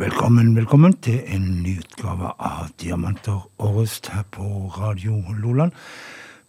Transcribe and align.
Velkommen, 0.00 0.56
velkommen 0.56 0.92
til 1.04 1.20
en 1.26 1.62
ny 1.62 1.74
utgave 2.10 2.32
av 2.38 2.70
Diamanter 2.80 3.44
og 3.58 3.76
rust 3.76 4.08
her 4.10 4.24
på 4.30 4.42
Radio 4.76 5.22
Loland. 5.38 5.72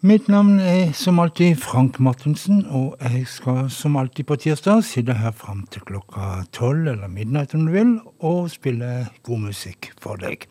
Mitt 0.02 0.28
navn 0.28 0.60
er 0.60 0.92
som 0.94 1.20
alltid 1.20 1.60
Frank 1.62 2.00
Martinsen, 2.00 2.66
og 2.66 2.98
jeg 3.02 3.28
skal 3.28 3.70
som 3.70 3.96
alltid 3.96 4.26
på 4.26 4.36
tirsdag 4.36 4.84
sitte 4.84 5.14
her 5.14 5.32
fram 5.32 5.68
til 5.70 5.82
klokka 5.86 6.48
tolv 6.52 6.88
eller 6.88 7.08
midnatt 7.08 7.54
om 7.54 7.68
du 7.68 7.72
vil, 7.72 8.00
og 8.20 8.50
spille 8.50 9.08
god 9.24 9.40
musikk 9.40 9.92
for 10.02 10.18
deg. 10.18 10.48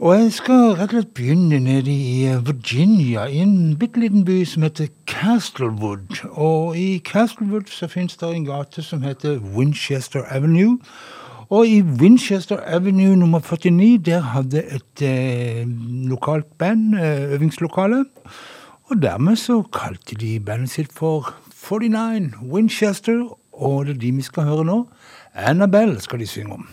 Og 0.00 0.16
jeg 0.16 0.32
skal 0.32 0.78
rett 0.78 0.94
og 0.94 0.96
slett 0.96 1.14
begynne 1.14 1.60
nede 1.60 1.92
i 1.92 2.32
Virginia, 2.40 3.26
i 3.28 3.42
en 3.44 3.76
bitte 3.76 4.00
liten 4.00 4.24
by 4.24 4.40
som 4.48 4.64
heter 4.64 4.88
Castlewood. 5.06 6.22
Og 6.30 6.76
i 6.76 7.02
Castlewood 7.04 7.68
så 7.68 7.88
finnes 7.88 8.16
det 8.16 8.32
en 8.32 8.48
gate 8.48 8.82
som 8.82 9.04
heter 9.04 9.36
Winchester 9.56 10.24
Avenue. 10.30 10.78
Og 11.50 11.66
i 11.66 11.80
Winchester 11.82 12.58
Avenue 12.66 13.16
nummer 13.16 13.40
49, 13.40 13.98
der 13.98 14.20
hadde 14.20 14.62
et 14.62 15.02
eh, 15.02 15.66
lokalt 16.08 16.46
band 16.58 16.94
eh, 16.94 17.32
øvingslokale. 17.32 18.04
Og 18.84 19.02
dermed 19.02 19.36
så 19.36 19.62
kalte 19.62 20.14
de 20.14 20.40
bandet 20.40 20.70
sitt 20.70 20.92
for 20.92 21.34
49 21.54 22.32
Winchester, 22.52 23.36
og 23.52 23.86
det 23.86 23.96
er 23.96 23.98
de 23.98 24.12
vi 24.12 24.22
skal 24.22 24.42
høre 24.42 24.64
nå. 24.64 24.78
Annabelle 25.34 26.00
skal 26.00 26.22
de 26.22 26.26
synge 26.26 26.52
om. 26.52 26.68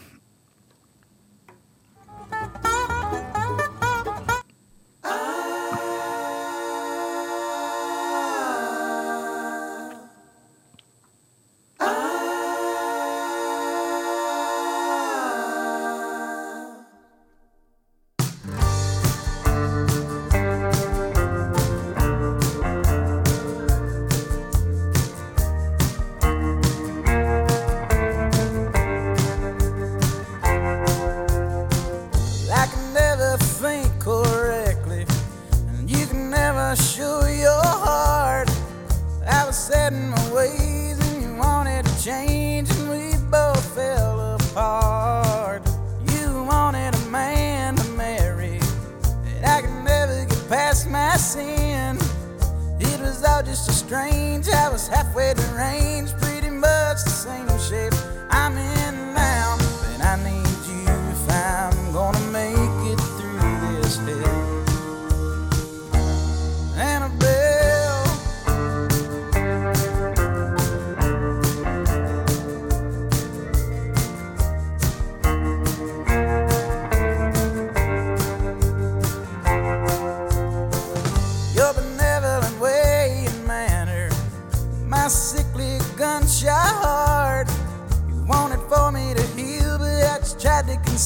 strange. 53.87 54.49
I 54.49 54.69
was 54.69 54.87
halfway 54.87 55.33
to 55.33 55.41
range, 55.53 56.11
pretty 56.19 56.49
much 56.49 57.03
the 57.05 57.09
same 57.09 57.47
shape. 57.59 57.93
I'm 58.29 58.57
in. 58.57 58.76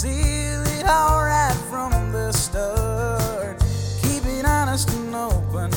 see 0.02 0.08
it 0.10 0.88
all 0.88 1.24
right 1.24 1.56
from 1.70 1.92
the 2.12 2.32
start. 2.32 3.60
Keep 4.02 4.26
it 4.26 4.46
honest 4.46 4.90
and 4.90 5.14
open. 5.14 5.70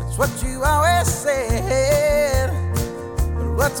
That's 0.00 0.18
what 0.18 0.30
you 0.42 0.64
always 0.64 1.06
said. 1.06 2.50
But 3.36 3.54
what's 3.54 3.80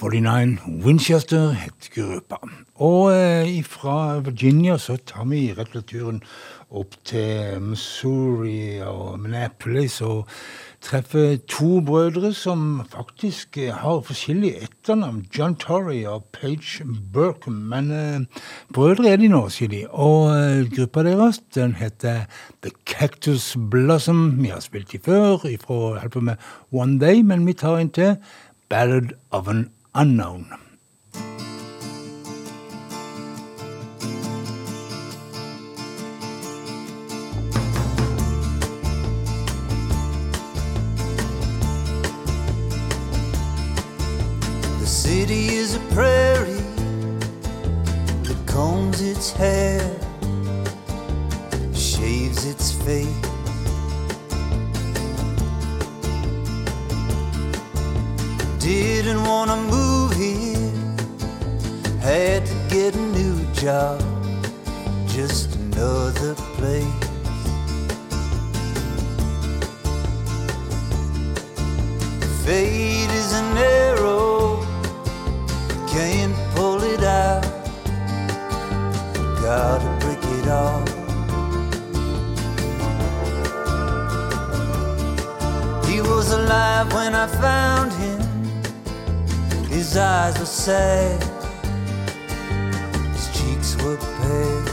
49 0.00 0.58
Winchester 0.82 1.52
het 1.54 1.88
gruppa. 1.94 2.40
Og 2.74 3.12
eh, 3.14 3.62
fra 3.62 4.18
Virginia 4.18 4.74
så 4.78 4.96
tar 5.06 5.28
vi 5.30 5.52
rett 5.54 5.76
og 5.78 5.84
turen 5.86 6.16
opp 6.74 6.96
til 7.06 7.60
Missouri 7.62 8.80
og 8.82 9.20
Minneapolis 9.22 10.00
og 10.02 10.24
treffer 10.82 11.36
to 11.48 11.78
brødre 11.86 12.32
som 12.34 12.82
faktisk 12.90 13.58
eh, 13.62 13.70
har 13.70 14.02
forskjellige 14.02 14.66
etternavn. 14.66 15.26
John 15.30 15.54
Torrey 15.54 16.02
og 16.10 16.24
Page 16.34 16.82
Burkham. 17.12 17.62
Men 17.70 17.92
eh, 17.94 18.42
brødre 18.74 19.12
er 19.12 19.22
de 19.22 19.30
nå, 19.30 19.44
sier 19.54 19.70
de. 19.70 19.84
Og 19.90 20.32
eh, 20.34 20.64
gruppa 20.74 21.06
deres 21.06 21.38
den 21.54 21.76
heter 21.78 22.26
The 22.66 22.74
Cactus 22.82 23.52
Blossom. 23.70 24.42
Vi 24.42 24.50
har 24.50 24.64
spilt 24.64 24.90
de 24.92 24.98
før, 24.98 25.46
ifra 25.46 26.20
med 26.20 26.34
One 26.72 26.98
Day, 26.98 27.22
men 27.22 27.46
vi 27.46 27.54
tar 27.54 27.78
en 27.78 27.94
til. 27.94 28.16
Ballad 28.68 29.14
of 29.30 29.48
an 29.48 29.68
Unknown. 29.96 30.44
The 44.80 44.84
city 44.84 45.54
is 45.54 45.76
a 45.76 45.80
prairie 45.92 46.54
that 48.24 48.42
combs 48.46 49.00
its 49.00 49.30
hair, 49.30 49.78
shaves 51.72 52.44
its 52.46 52.72
face. 52.72 53.33
Didn't 58.64 59.24
wanna 59.24 59.56
move 59.56 60.14
here, 60.14 60.72
had 62.00 62.46
to 62.46 62.54
get 62.70 62.94
a 62.94 62.98
new 62.98 63.44
job, 63.52 64.00
just 65.06 65.54
another 65.56 66.34
place. 66.56 66.86
Fate 72.42 73.10
is 73.20 73.32
an 73.34 73.58
arrow, 73.58 74.64
can't 75.86 76.34
pull 76.54 76.82
it 76.82 77.04
out. 77.04 77.44
Gotta 79.42 79.90
break 80.00 80.24
it 80.38 80.48
off. 80.48 80.88
He 85.86 86.00
was 86.00 86.32
alive 86.32 86.90
when 86.94 87.14
I 87.14 87.26
found 87.26 87.92
him. 87.92 88.23
His 89.94 90.00
eyes 90.00 90.36
were 90.40 90.44
sad, 90.44 91.22
his 93.12 93.26
cheeks 93.32 93.76
were 93.80 93.96
pale. 93.96 94.64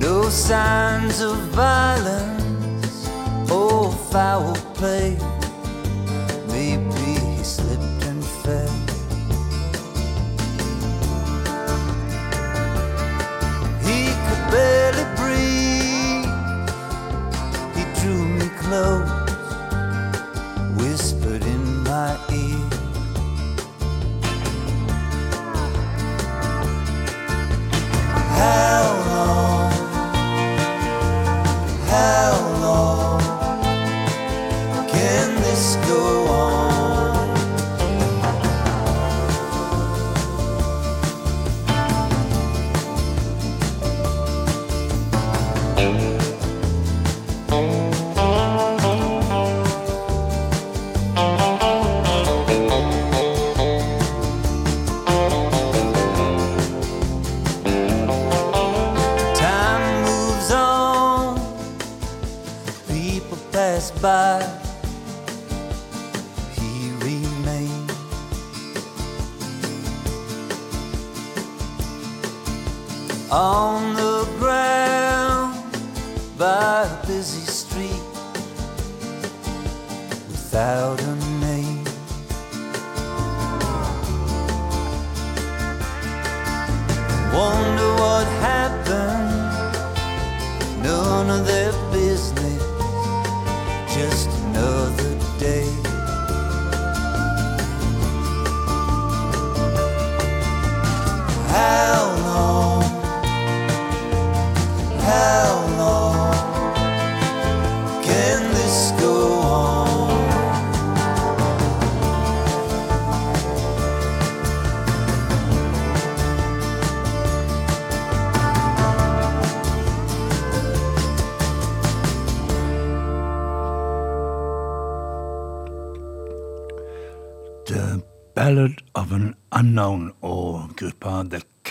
No 0.00 0.28
signs 0.28 1.20
of 1.20 1.36
violence 1.54 3.08
or 3.48 3.92
foul 3.92 4.56
play. 4.74 5.16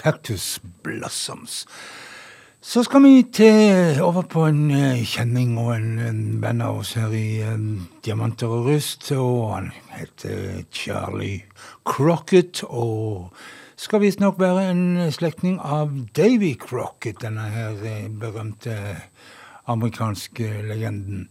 Cactus 0.03 0.59
Blossoms. 0.83 1.65
Så 2.61 2.83
skal 2.83 3.03
vi 3.03 3.23
til, 3.33 4.01
over 4.01 4.21
på 4.21 4.45
en 4.47 4.71
eh, 4.71 5.01
kjenning 5.03 5.57
og 5.59 5.73
en, 5.75 5.97
en 5.99 6.21
venn 6.43 6.61
av 6.63 6.77
oss 6.79 6.93
her 6.99 7.11
i 7.15 7.41
eh, 7.43 7.65
Diamanter 8.05 8.51
og 8.51 8.69
rust. 8.69 9.09
Og 9.15 9.53
han 9.53 9.71
heter 9.95 10.63
Charlie 10.71 11.45
Crocket 11.87 12.65
og 12.67 13.31
skal 13.75 14.03
visstnok 14.03 14.39
være 14.39 14.69
en 14.71 14.85
slektning 15.11 15.57
av 15.59 15.91
Davy 16.15 16.53
Crocket, 16.59 17.19
denne 17.23 17.49
her 17.51 17.83
eh, 17.87 18.07
berømte 18.07 18.77
amerikanske 19.71 20.49
legenden. 20.67 21.27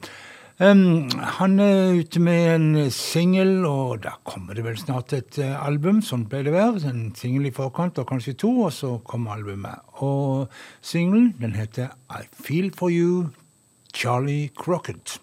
Um, 0.61 1.09
han 1.39 1.59
er 1.61 1.97
ute 1.97 2.21
med 2.21 2.55
en 2.55 2.91
singel, 2.93 3.65
og 3.67 4.03
da 4.05 4.13
kommer 4.29 4.55
det 4.55 4.67
vel 4.67 4.79
snart 4.79 5.15
et 5.17 5.39
uh, 5.41 5.57
album. 5.65 6.03
Sånn 6.05 6.27
pleier 6.29 6.49
det 6.49 6.53
å 6.53 6.59
være. 6.59 6.85
En 6.93 7.03
singel 7.19 7.49
i 7.49 7.55
forkant, 7.57 7.99
og 7.99 8.09
kanskje 8.13 8.37
to, 8.45 8.53
og 8.69 8.73
så 8.77 8.95
kommer 9.09 9.39
albumet. 9.39 9.81
Og 10.05 10.53
singelen, 10.85 11.33
den 11.41 11.57
heter 11.59 11.97
I 12.13 12.27
Feel 12.31 12.73
For 12.77 12.93
You, 12.93 13.31
Charlie 13.95 14.51
Crocket. 14.55 15.19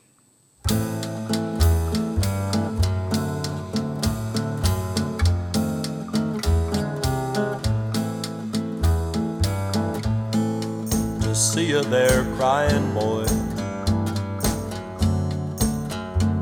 see 11.40 11.68
you 11.68 11.82
there 11.84 12.26
crying, 12.36 12.94
boy, 12.94 13.26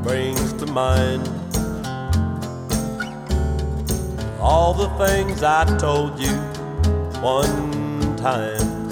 brings 0.08 0.54
to 0.54 0.64
mind 0.64 1.28
all 4.40 4.72
the 4.72 4.88
things 5.06 5.42
I 5.42 5.66
told 5.76 6.18
you 6.18 6.34
one 7.20 8.16
time. 8.16 8.88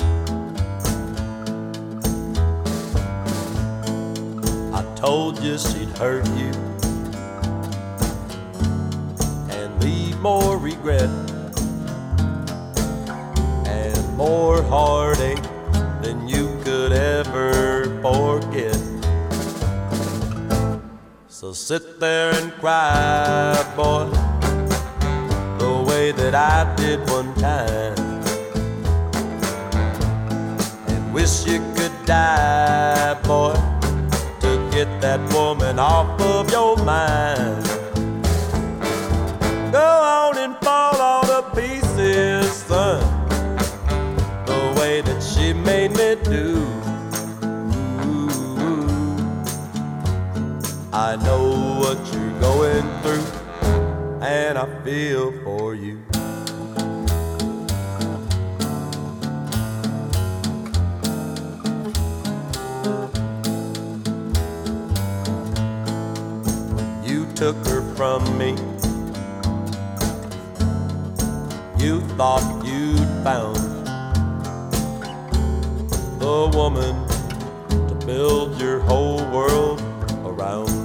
I 4.75 4.82
told 4.94 5.42
you 5.42 5.56
she'd 5.56 5.88
hurt 5.96 6.26
you 6.37 6.52
and 9.56 9.82
leave 9.82 10.20
more 10.20 10.58
regret 10.58 11.08
and 13.66 14.16
more 14.18 14.62
heartache 14.64 15.42
than 16.02 16.28
you 16.28 16.46
sit 21.57 21.99
there 21.99 22.33
and 22.35 22.53
cry, 22.61 23.57
boy, 23.75 24.05
the 25.59 25.85
way 25.89 26.13
that 26.13 26.35
I 26.35 26.75
did 26.77 27.01
one 27.09 27.35
time. 27.37 27.97
And 30.87 31.15
wish 31.15 31.47
you 31.47 31.61
could 31.75 31.97
die, 32.05 33.15
boy, 33.23 33.55
to 34.41 34.71
get 34.71 35.01
that 35.01 35.21
woman 35.33 35.79
off 35.79 36.21
of 36.21 36.51
your 36.51 36.77
mind. 36.85 37.65
Go 39.73 39.89
on 40.19 40.37
and 40.37 40.57
fall 40.59 41.01
all 41.01 41.23
to 41.23 41.43
pieces, 41.57 42.53
son 42.53 43.17
the 44.47 44.75
way 44.79 45.01
that 45.01 45.23
she 45.23 45.53
made 45.53 45.93
me 45.97 46.15
I 51.07 51.15
know 51.15 51.79
what 51.79 51.99
you're 52.13 52.41
going 52.41 52.83
through, 53.01 53.27
and 54.27 54.59
I 54.59 54.67
feel 54.83 55.31
for 55.45 55.73
you. 55.73 56.03
You 67.05 67.33
took 67.37 67.57
her 67.69 67.83
from 67.95 68.37
me. 68.37 68.57
You 71.79 72.01
thought 72.17 72.43
you'd 72.67 72.99
found 73.23 73.57
the 76.19 76.51
woman 76.53 76.97
to 77.69 77.95
build 78.05 78.61
your 78.61 78.81
whole 78.81 79.25
world 79.31 79.81
around. 80.25 80.75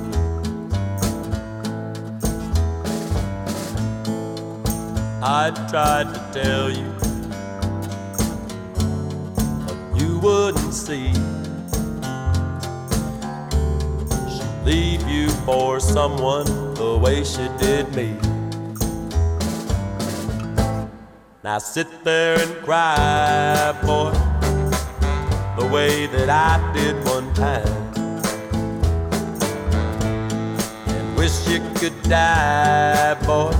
I 5.24 5.52
tried 5.70 6.16
to 6.16 6.20
tell 6.34 6.72
you, 6.72 6.92
but 9.68 9.78
you 9.96 10.18
wouldn't 10.18 10.74
see. 10.74 11.14
She'd 14.34 14.66
leave 14.66 15.08
you 15.08 15.30
for 15.46 15.80
someone 15.80 16.74
the 16.74 16.98
way 16.98 17.24
she 17.24 17.48
did 17.60 17.94
me. 17.96 18.18
Now 21.44 21.60
sit 21.60 22.04
there 22.04 22.40
and 22.40 22.56
cry, 22.66 23.78
boy, 23.86 24.14
the 25.56 25.68
way 25.72 26.08
that 26.08 26.30
I 26.32 26.58
did 26.74 26.96
one 27.06 27.32
time. 27.36 27.68
And 30.88 31.16
wish 31.16 31.48
you 31.48 31.62
could 31.76 32.02
die, 32.10 33.14
boy, 33.24 33.54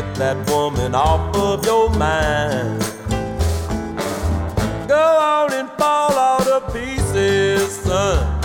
get 0.00 0.14
that 0.14 0.50
woman 0.50 0.94
off 0.94 1.36
of 1.36 1.64
your 1.66 1.90
mind. 1.90 2.80
Go 4.88 4.96
on 4.96 5.52
and 5.52 5.68
fall 5.72 6.12
all 6.14 6.40
to 6.40 6.60
pieces, 6.72 7.70
son, 7.70 8.40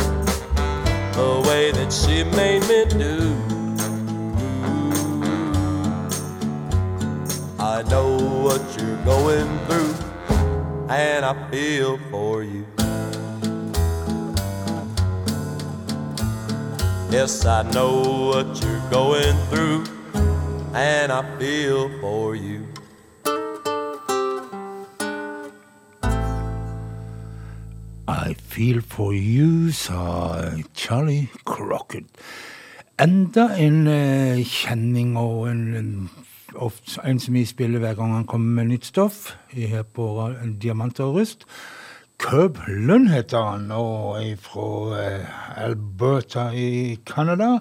the 1.13 1.43
way 1.47 1.71
that 1.71 1.93
she 1.93 2.25
made 2.35 2.61
me 2.71 2.83
do. 3.03 3.35
I 7.57 7.83
know 7.83 8.17
what 8.45 8.61
you're 8.77 9.01
going 9.05 9.49
through, 9.65 9.95
and 10.89 11.25
I 11.25 11.33
feel 11.51 11.97
for 12.11 12.43
you. 12.43 12.65
Yes, 17.09 17.45
I 17.45 17.61
know 17.71 17.93
what 18.31 18.61
you're 18.61 18.89
going 18.89 19.37
through, 19.49 19.85
and 20.75 21.11
I 21.11 21.23
feel 21.39 21.89
for 22.01 22.35
you. 22.35 22.67
I 28.07 28.33
feel 28.33 28.81
for 28.81 29.13
you, 29.13 29.71
sa 29.71 30.51
Charlie 30.73 31.29
Crocket. 31.45 32.05
Enda 32.99 33.55
en 33.57 33.87
eh, 33.87 34.43
kjenning 34.43 35.15
og 35.17 35.47
en, 35.49 36.09
en, 36.55 37.19
som 37.19 37.33
vi 37.33 37.45
spiller 37.45 37.79
hver 37.79 37.95
gang 37.95 38.13
han 38.13 38.27
kommer 38.27 38.61
med 38.61 38.73
nytt 38.73 38.85
stoff 38.85 39.35
her 39.51 39.83
på 39.83 40.29
Diamant 40.61 40.99
og 40.99 41.15
Rust. 41.15 41.45
Curb 42.19 42.59
Lund 42.67 43.09
heter 43.11 43.51
han, 43.51 43.71
og 43.71 44.23
er 44.23 44.35
fra 44.39 44.99
eh, 44.99 45.63
Alberta 45.63 46.49
i 46.51 46.97
Canada. 47.05 47.59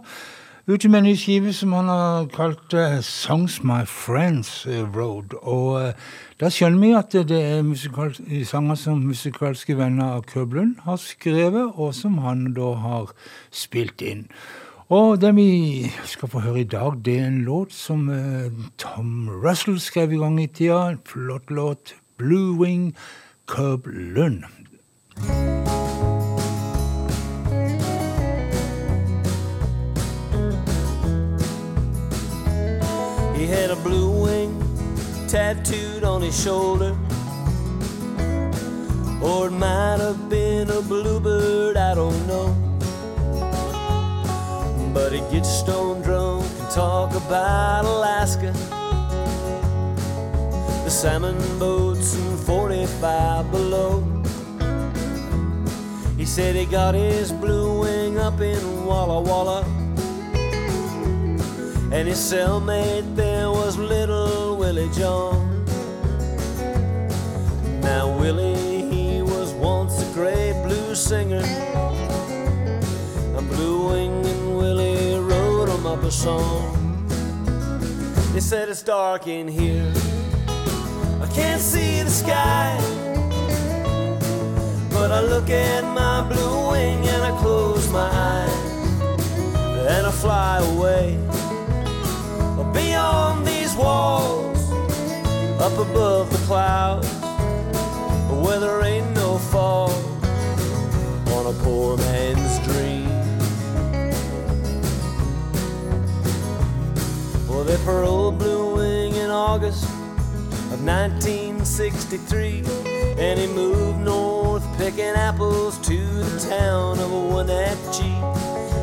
Ute 0.65 0.89
med 0.89 0.99
en 0.99 1.05
ny 1.05 1.17
skive 1.21 1.51
som 1.53 1.75
han 1.77 1.91
har 1.93 2.23
kalt 2.33 2.73
uh, 2.73 3.03
Songs 3.05 3.59
My 3.69 3.83
Friends 3.85 4.65
eh, 4.65 4.81
Road. 4.97 5.35
Og 5.43 5.75
uh, 5.77 6.07
da 6.41 6.49
skjønner 6.49 6.81
vi 6.81 6.93
at 6.97 7.17
det 7.29 7.37
er 7.37 8.45
sanger 8.49 8.79
som 8.81 9.03
musikalske 9.05 9.77
venner 9.77 10.15
av 10.17 10.25
Køblund 10.31 10.55
Lund 10.57 10.81
har 10.87 10.97
skrevet, 10.97 11.75
og 11.77 11.93
som 11.93 12.17
han 12.25 12.55
da 12.57 12.71
har 12.81 13.13
spilt 13.53 14.01
inn. 14.01 14.25
Og 14.89 15.21
det 15.21 15.35
vi 15.37 15.93
skal 16.09 16.33
få 16.33 16.41
høre 16.47 16.65
i 16.65 16.65
dag, 16.65 16.97
det 17.05 17.19
er 17.19 17.29
en 17.29 17.43
låt 17.45 17.77
som 17.77 18.09
uh, 18.09 18.49
Tom 18.81 19.29
Russell 19.29 19.77
skrev 19.77 20.17
i 20.17 20.23
gang 20.25 20.41
i 20.41 20.49
tida. 20.49 20.95
En 20.95 21.01
flott 21.05 21.53
låt. 21.53 21.93
Blue 22.17 22.57
Wing 22.57 22.95
Cub 23.45 23.85
Lund. 23.85 24.49
He 33.45 33.51
had 33.51 33.71
a 33.71 33.77
blue 33.77 34.23
wing 34.23 34.59
tattooed 35.29 36.03
on 36.03 36.23
his 36.23 36.35
shoulder. 36.43 36.97
Or 39.21 39.49
it 39.49 39.51
might 39.51 39.99
have 39.99 40.31
been 40.31 40.71
a 40.71 40.81
bluebird, 40.81 41.77
I 41.77 41.95
don't 41.95 42.27
know. 42.27 42.57
But 44.95 45.13
he 45.13 45.21
gets 45.31 45.51
stone 45.51 46.01
drunk 46.01 46.47
and 46.59 46.71
talk 46.71 47.15
about 47.15 47.85
Alaska. 47.85 48.53
The 50.85 50.89
salmon 50.89 51.37
boats 51.59 52.15
and 52.15 52.41
45 52.41 53.51
below. 53.51 54.01
He 56.17 56.25
said 56.25 56.57
he 56.57 56.65
got 56.65 56.95
his 56.95 57.31
blue 57.31 57.81
wing 57.81 58.19
up 58.19 58.41
in 58.41 58.87
Walla 58.87 59.21
Walla. 59.21 59.84
And 61.93 62.09
his 62.09 62.19
cellmate 62.19 63.15
there 63.15 63.51
was 63.51 63.79
little 63.79 64.57
Willie 64.57 64.91
John. 64.95 65.65
Now 67.81 68.19
Willie, 68.19 68.83
he 68.91 69.23
was 69.23 69.53
once 69.53 70.03
a 70.03 70.13
great 70.13 70.55
blues 70.65 70.99
singer. 70.99 71.45
A 73.37 73.43
blue 73.43 73.89
wing 73.91 74.27
and 74.27 74.57
Willie 74.57 75.19
wrote 75.21 75.69
him 75.69 75.87
up 75.87 76.03
a 76.03 76.11
song. 76.11 77.07
They 78.33 78.41
said 78.41 78.69
it's 78.69 78.83
dark 78.83 79.29
in 79.29 79.47
here. 79.47 79.93
I 81.23 81.29
can't 81.33 81.61
see 81.61 82.03
the 82.03 82.11
sky. 82.11 82.77
But 84.91 85.13
I 85.13 85.21
look 85.21 85.51
at 85.51 85.85
my 85.85 86.27
blue 86.29 86.71
wing 86.71 87.07
and 87.07 87.23
I 87.23 87.31
close 87.41 87.89
my 87.91 88.09
eyes. 88.11 88.73
And 89.87 90.07
I 90.07 90.11
fly 90.11 90.59
away 90.59 91.24
these 93.75 93.83
walls, 93.83 94.71
up 95.61 95.73
above 95.79 96.31
the 96.31 96.39
clouds, 96.47 97.09
where 98.45 98.61
there 98.61 98.83
ain't 98.85 99.11
no 99.15 99.39
fall 99.39 99.91
on 101.33 101.47
a 101.47 101.53
poor 101.63 101.97
man's 101.97 102.59
dream. 102.67 103.09
Well, 107.49 107.65
they 107.65 107.77
pearled 107.85 108.39
Blue 108.39 108.77
Wing 108.77 109.15
in 109.15 109.31
August 109.31 109.85
of 110.73 110.85
1963, 110.85 112.63
and 113.19 113.41
he 113.41 113.47
moved 113.47 113.99
north 114.01 114.65
picking 114.79 115.15
apples 115.17 115.79
to 115.87 115.97
the 115.97 116.49
town 116.49 116.99
of 116.99 117.11
Wenatchee. 117.11 118.21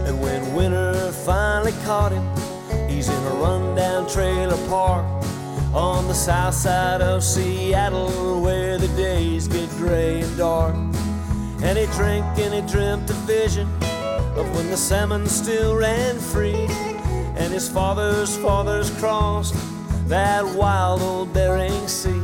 And 0.07 0.21
when 0.21 0.53
winter 0.53 1.12
finally 1.12 1.74
caught 1.83 2.12
him, 2.12 2.40
He's 3.01 3.10
in 3.10 3.24
a 3.24 3.36
rundown 3.41 4.08
trailer 4.08 4.67
park 4.67 5.03
on 5.74 6.08
the 6.08 6.13
south 6.13 6.53
side 6.53 7.01
of 7.01 7.24
Seattle 7.24 8.39
where 8.43 8.77
the 8.77 8.89
days 8.89 9.48
get 9.48 9.67
gray 9.72 10.22
and 10.22 10.38
dark. 10.38 10.75
And 11.63 11.79
he 11.79 11.88
drank 11.98 12.38
and 12.38 12.53
he 12.53 12.62
dreamt 12.72 13.10
a 13.10 13.13
vision 13.25 13.67
of 14.38 14.55
when 14.55 14.70
the 14.70 14.77
salmon 14.77 15.25
still 15.25 15.75
ran 15.75 16.20
free. 16.20 16.67
And 17.38 17.51
his 17.51 17.67
father's 17.67 18.38
fathers 18.38 18.91
crossed 19.00 19.55
that 20.08 20.46
wild 20.46 21.01
old 21.01 21.34
Bering 21.34 21.88
Sea. 21.88 22.22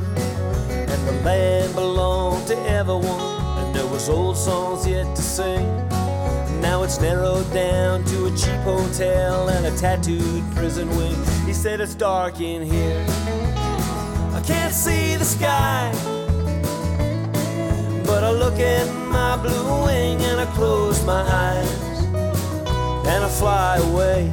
And 0.70 1.08
the 1.08 1.22
land 1.26 1.74
belonged 1.74 2.46
to 2.50 2.60
everyone, 2.70 3.64
and 3.64 3.76
there 3.76 3.88
was 3.88 4.10
old 4.10 4.38
songs 4.38 4.86
yet 4.86 5.16
to 5.16 5.22
sing. 5.24 5.97
Now 6.62 6.84
it's 6.84 7.00
narrowed 7.00 7.52
down 7.54 8.04
to 8.06 8.26
a 8.26 8.32
cheap 8.32 8.62
hotel 8.62 9.50
and 9.50 9.66
a 9.66 9.78
tattooed 9.78 10.44
prison 10.56 10.90
wing. 10.98 11.16
He 11.46 11.54
said 11.54 11.80
it's 11.82 11.96
dark 11.96 12.42
in 12.42 12.62
here. 12.62 13.06
I 14.34 14.42
can't 14.46 14.74
see 14.74 15.16
the 15.16 15.26
sky. 15.26 15.92
But 18.06 18.24
I 18.24 18.32
look 18.32 18.60
at 18.60 18.88
my 19.10 19.38
blue 19.38 19.86
wing 19.86 20.22
and 20.22 20.40
I 20.40 20.46
close 20.56 21.04
my 21.06 21.22
eyes. 21.22 22.04
And 23.06 23.24
I 23.24 23.30
fly 23.30 23.78
away. 23.78 24.32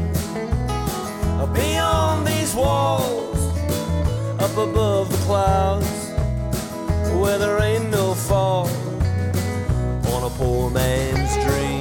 Beyond 1.55 2.27
these 2.27 2.55
walls, 2.55 3.39
up 4.41 4.57
above 4.57 5.11
the 5.11 5.19
clouds, 5.25 6.11
where 7.21 7.39
there 7.39 7.61
ain't 7.63 7.91
no 7.91 8.15
fall 8.15 8.67
on 10.13 10.25
a 10.25 10.31
poor 10.31 10.71
man's 10.71 11.35
dream. 11.45 11.74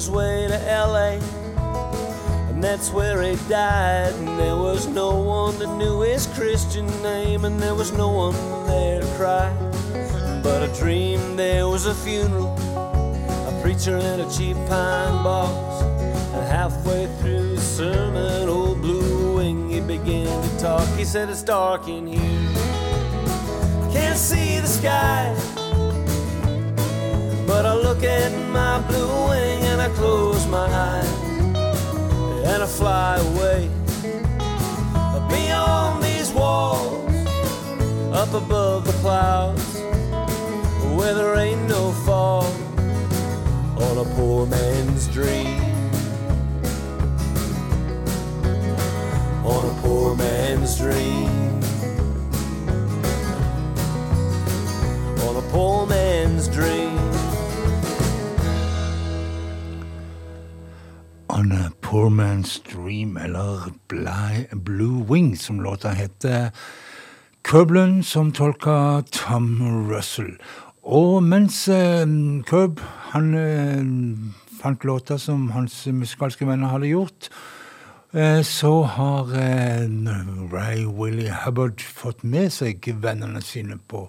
His 0.00 0.10
way 0.10 0.48
to 0.48 0.56
LA. 0.56 1.18
And 2.48 2.64
that's 2.64 2.90
where 2.90 3.20
he 3.20 3.36
died. 3.50 4.14
And 4.14 4.28
there 4.38 4.56
was 4.56 4.86
no 4.86 5.14
one 5.14 5.58
that 5.58 5.76
knew 5.76 6.00
his 6.00 6.26
Christian 6.28 6.86
name, 7.02 7.44
and 7.44 7.60
there 7.60 7.74
was 7.74 7.92
no 7.92 8.08
one 8.08 8.34
there 8.66 9.02
to 9.02 9.06
cry. 9.18 9.52
But 10.42 10.62
I 10.62 10.68
dreamed 10.78 11.38
there 11.38 11.68
was 11.68 11.84
a 11.84 11.94
funeral, 11.94 12.56
a 13.50 13.60
preacher 13.62 13.98
in 13.98 14.20
a 14.20 14.30
cheap 14.30 14.56
pine 14.68 15.22
box. 15.22 15.82
And 16.32 16.46
halfway 16.48 17.06
through 17.18 17.56
his 17.56 17.62
sermon, 17.62 18.48
old 18.48 18.80
Blue 18.80 19.36
Wing, 19.36 19.68
he 19.68 19.80
began 19.80 20.32
to 20.42 20.58
talk. 20.58 20.88
He 20.96 21.04
said, 21.04 21.28
It's 21.28 21.42
dark 21.42 21.88
in 21.88 22.06
here. 22.06 22.48
I 23.84 23.90
can't 23.92 24.18
see 24.18 24.60
the 24.60 24.66
sky. 24.66 25.59
Look 27.82 28.02
at 28.04 28.32
my 28.50 28.80
blue 28.88 29.28
wing 29.28 29.62
and 29.64 29.80
I 29.80 29.88
close 29.90 30.46
my 30.46 30.66
eyes 30.66 31.12
and 32.44 32.62
I 32.62 32.66
fly 32.66 33.16
away 33.16 33.70
beyond 35.30 36.02
these 36.02 36.30
walls, 36.32 37.26
up 38.12 38.32
above 38.34 38.86
the 38.86 38.92
clouds, 39.00 39.80
where 40.96 41.14
there 41.14 41.36
ain't 41.36 41.68
no 41.68 41.92
fall 42.04 42.44
on 43.86 43.98
a 43.98 44.04
poor 44.16 44.46
man's 44.46 45.06
dream. 45.08 45.60
On 49.44 49.64
a 49.64 49.74
poor 49.82 50.14
man's 50.16 50.76
dream. 50.76 51.28
On 55.28 55.36
a 55.36 55.42
poor 55.50 55.86
man's 55.86 56.48
dream. 56.48 56.89
Poor 61.90 62.08
Man's 62.08 62.60
Dream, 62.60 63.16
eller 63.16 63.72
Blue 64.52 65.04
Wing, 65.08 65.36
som 65.36 65.60
låta 65.60 65.90
heter. 65.90 66.50
Curblund 67.42 68.06
som 68.06 68.32
tolka 68.32 69.02
Tom 69.10 69.58
Russell. 69.90 70.36
Og 70.82 71.22
mens 71.22 71.68
eh, 71.68 72.06
Curb 72.46 72.78
han 73.10 73.34
eh, 73.34 73.82
fant 74.60 74.84
låter 74.84 75.18
som 75.18 75.50
hans 75.50 75.86
musikalske 75.86 76.46
venner 76.46 76.70
hadde 76.70 76.92
gjort, 76.92 77.26
eh, 78.14 78.42
så 78.46 78.82
har 78.82 79.34
eh, 79.34 79.82
Ray 80.54 80.86
Willie 80.86 81.34
Hubbard 81.42 81.82
fått 81.82 82.22
med 82.22 82.52
seg 82.54 82.86
vennene 83.02 83.42
sine 83.42 83.82
på 83.90 84.06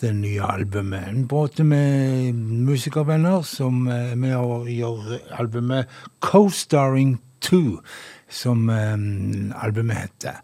det 0.00 0.12
nye 0.16 0.42
albumet. 0.42 1.08
En 1.08 1.26
båt 1.26 1.58
med 1.64 2.34
musikervenner 2.34 3.42
som 3.46 3.86
er 3.88 4.14
med 4.18 4.36
og 4.36 4.70
gjør 4.70 5.18
albumet 5.38 5.90
Co-Starring 6.24 7.18
2, 7.44 7.60
som 8.28 8.70
eh, 8.70 8.96
albumet 9.62 9.96
heter. 9.96 10.40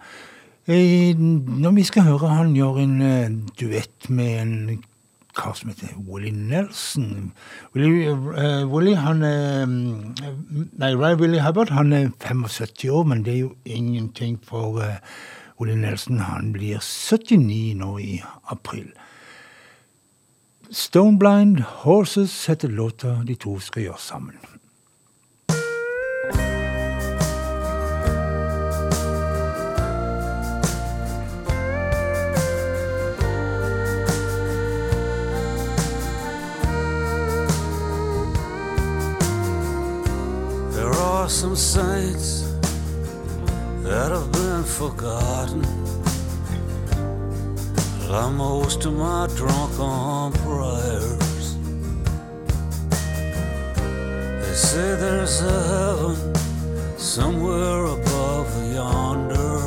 Eh, 0.66 1.16
når 1.16 1.75
vi 1.78 1.83
skal 1.88 2.07
høre 2.07 2.28
han 2.28 2.54
gjør 2.54 2.78
en 2.85 3.02
eh, 3.02 3.30
duett 3.61 4.11
med 4.11 4.40
en 4.42 4.54
kar 5.35 5.54
som 5.54 5.71
heter 5.71 5.95
Willie 6.09 6.35
Nelson 6.35 7.33
Willie, 7.75 8.11
uh, 8.11 8.66
Willy 8.66 8.97
han 8.99 9.23
er 9.23 9.66
Nei, 9.71 10.95
Ray 10.99 11.14
Willy 11.14 11.38
Hubbard 11.38 11.71
han 11.71 11.92
er 11.92 12.11
75 12.19 12.90
år, 12.90 13.04
men 13.04 13.23
det 13.25 13.35
er 13.35 13.38
jo 13.45 13.54
ingenting 13.64 14.40
for 14.42 14.83
uh, 14.83 14.99
Willie 15.61 15.76
Nelson. 15.76 16.19
Han 16.25 16.52
blir 16.52 16.80
79 16.80 17.76
nå 17.76 17.97
i 17.99 18.21
april. 18.50 18.90
Stoneblind 20.72 21.61
Horses 21.61 22.48
heter 22.48 22.68
låta 22.68 23.09
de 23.09 23.35
to 23.35 23.59
skal 23.61 23.83
gjøre 23.83 23.98
sammen. 23.98 24.37
There 40.72 40.94
are 40.94 41.28
some 41.28 41.56
saints 41.56 42.44
that 43.83 44.12
have 44.12 44.30
been 44.33 44.64
forgotten. 44.64 45.80
Like 48.11 48.33
most 48.33 48.85
of 48.87 48.94
my 48.94 49.29
drunken 49.37 50.33
prayers. 50.42 51.57
They 54.42 54.53
say 54.53 54.96
there's 54.96 55.40
a 55.42 55.62
heaven 55.70 56.35
somewhere 56.99 57.85
above 57.85 58.49
yonder 58.75 59.59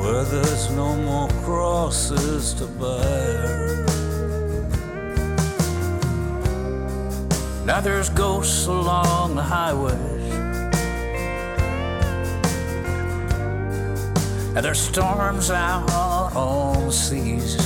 where 0.00 0.24
there's 0.24 0.68
no 0.72 0.96
more 0.96 1.28
crosses 1.44 2.54
to 2.54 2.66
bear. 2.66 3.86
Now 7.64 7.80
there's 7.80 8.08
ghosts 8.10 8.66
along 8.66 9.36
the 9.36 9.44
highways. 9.44 10.15
And 14.56 14.64
there's 14.64 14.80
storms 14.80 15.50
out 15.50 16.34
on 16.34 16.86
the 16.86 16.90
seas. 16.90 17.58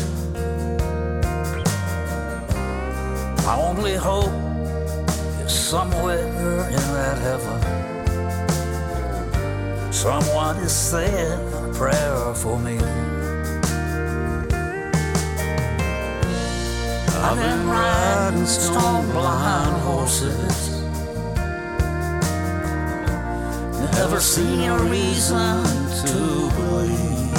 My 3.47 3.55
only 3.57 3.95
hope 3.95 4.33
is 5.45 5.53
somewhere 5.53 6.27
in 6.69 6.83
that 6.99 7.17
heaven. 7.19 7.61
Someone 9.93 10.57
is 10.57 10.73
saying 10.73 11.55
a 11.55 11.73
prayer 11.73 12.35
for 12.35 12.59
me. 12.59 12.77
I've 17.23 17.39
been 17.39 17.69
riding 17.69 18.47
stone 18.47 19.09
blind 19.13 19.77
horses. 19.83 20.80
Never 23.93 24.21
seen 24.21 24.61
a 24.61 24.79
reason 24.79 25.65
to 26.03 26.51
believe. 26.57 27.31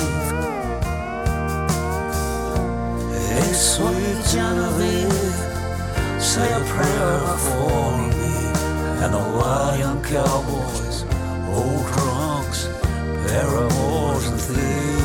Hey, 3.30 3.54
sweet 3.54 4.20
Genevieve, 4.32 6.22
say 6.22 6.52
a 6.54 6.64
prayer 6.74 7.20
for 7.48 7.98
me 7.98 8.22
and 9.04 9.14
the 9.14 9.78
young 9.80 10.02
cowboys, 10.04 11.04
old 11.50 11.86
drunks, 11.94 12.68
paramours 13.26 14.28
and 14.28 14.40
thieves. 14.40 15.01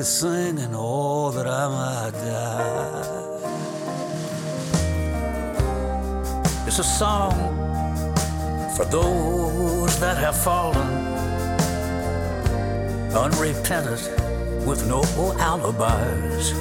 Like 0.00 0.06
it's 0.06 0.20
singing, 0.20 0.74
Oh, 0.74 1.30
that 1.32 1.46
I 1.46 1.68
might 1.68 2.12
die. 2.24 3.04
It's 6.66 6.78
a 6.78 6.84
song 6.84 7.34
for 8.76 8.86
those 8.86 10.00
that 10.00 10.16
have 10.16 10.36
fallen, 10.36 10.88
unrepentant 13.14 14.02
with 14.66 14.86
no 14.88 15.02
alibis. 15.38 16.54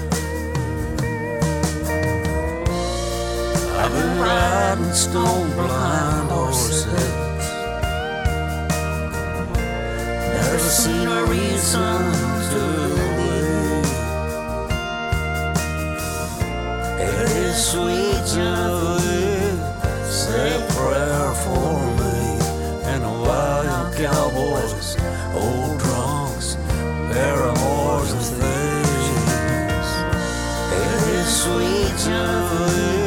I've 3.79 3.93
been 3.93 4.19
riding 4.19 4.93
stone 4.93 5.51
blind 5.53 6.29
horses. 6.31 7.15
Never 10.33 10.59
seen 10.59 11.07
a 11.07 11.23
reason 11.25 12.11
to 12.51 13.08
sweet 17.71 18.25
Genevieve, 18.25 19.61
say 20.09 20.55
a 20.55 20.67
prayer 20.73 21.33
for 21.43 21.77
me 21.99 22.19
and 22.89 23.03
the 23.03 23.15
wild 23.27 23.93
cowboys, 23.95 24.97
old 25.35 25.77
drunks, 25.77 26.55
paramours 27.13 28.11
and 28.13 28.25
thieves. 28.39 29.91
It 30.81 31.13
is 31.13 31.29
sweet 31.43 31.93
Genevieve. 32.03 32.98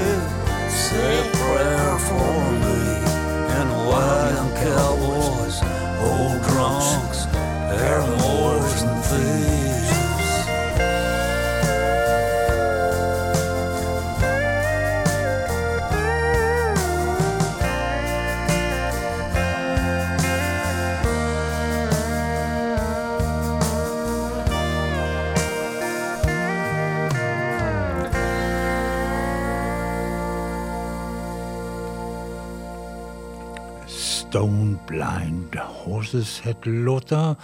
Stone 34.33 34.79
Blind 34.87 35.55
Horses 35.55 36.39
het 36.39 36.67
låta. 36.67 37.35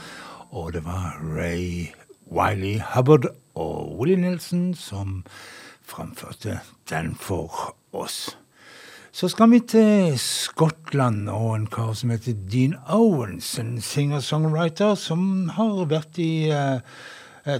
Og 0.51 0.73
det 0.73 0.85
var 0.85 1.21
Ray 1.21 1.93
Wiley 2.33 2.81
Hubbard 2.95 3.27
og 3.55 3.99
Willie 3.99 4.17
Nelson 4.17 4.75
som 4.75 5.25
framførte 5.85 6.61
den 6.89 7.13
for 7.21 7.75
oss. 7.93 8.39
Så 9.13 9.29
skal 9.29 9.51
vi 9.51 9.61
til 9.61 10.17
Skottland 10.19 11.29
og 11.29 11.57
en 11.57 11.67
kar 11.67 11.93
som 11.93 12.11
heter 12.11 12.33
Dean 12.49 12.79
Owens, 12.89 13.59
en 13.59 13.83
singer-songwriter 13.85 14.95
som 14.97 15.51
har 15.59 15.85
vært 15.93 16.17
i 16.25 16.49
uh, 16.49 16.81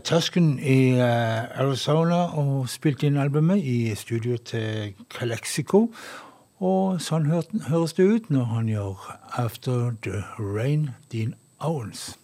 Tusken 0.09 0.55
i 0.57 0.97
uh, 0.97 1.61
Arizona 1.61 2.31
og 2.33 2.65
spilt 2.73 3.05
inn 3.05 3.21
albumet 3.21 3.61
i 3.61 3.93
studioet 3.93 4.49
til 4.55 4.97
Calexico. 5.13 5.91
Og 6.59 6.99
sånn 6.99 7.29
høres 7.31 7.93
det 7.95 8.03
ut 8.03 8.31
når 8.35 8.47
han 8.51 8.67
gjør 8.67 9.03
After 9.39 9.93
the 10.03 10.25
Rain, 10.39 10.97
Dean 11.13 11.37
Owens. 11.63 12.19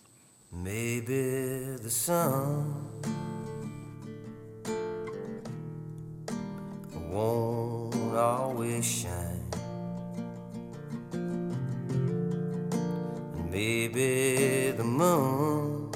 Maybe 0.50 1.76
the 1.78 1.90
sun 1.90 2.74
won't 7.12 8.16
always 8.16 8.84
shine. 8.84 9.50
Maybe 13.52 14.72
the 14.72 14.82
moon 14.82 15.92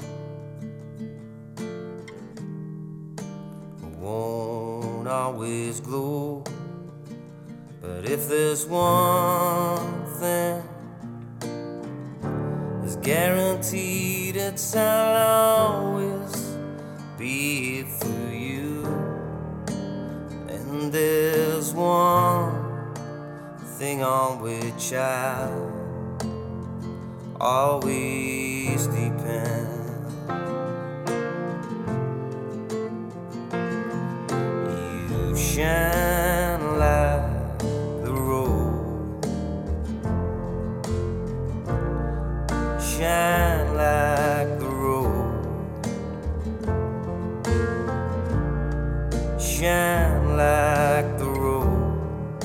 won't 3.99 5.09
always 5.09 5.81
glow. 5.81 6.45
But 7.81 8.03
if 8.05 8.27
there's 8.27 8.65
one 8.65 10.05
thing 10.19 10.61
is 12.83 12.97
guaranteed, 12.97 14.35
it's 14.35 14.75
I'll 14.75 15.75
always 15.75 16.57
be 17.17 17.83
for 17.83 18.33
you. 18.33 18.83
And 20.49 20.91
there's 20.91 21.73
one 21.73 22.93
thing 23.77 24.03
on 24.03 24.41
which 24.41 24.91
I 24.91 25.49
always 27.39 28.87
depend. 28.87 29.67
You 35.09 35.37
shine 35.37 36.38
shine 42.99 43.77
like 43.77 44.59
the 44.59 44.67
road, 44.67 45.45
shine 49.39 50.35
like 50.35 51.17
the 51.17 51.29
road 51.43 52.43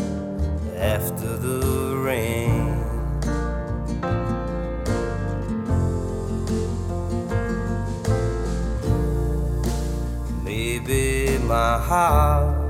after 0.79 1.37
the 1.38 1.97
rain. 1.97 2.79
Maybe 10.45 11.37
my 11.49 11.81
heart 11.81 12.63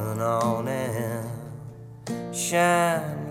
on 0.00 0.10
and 0.10 0.22
on 0.22 0.68
and 0.68 2.34
shine 2.34 3.27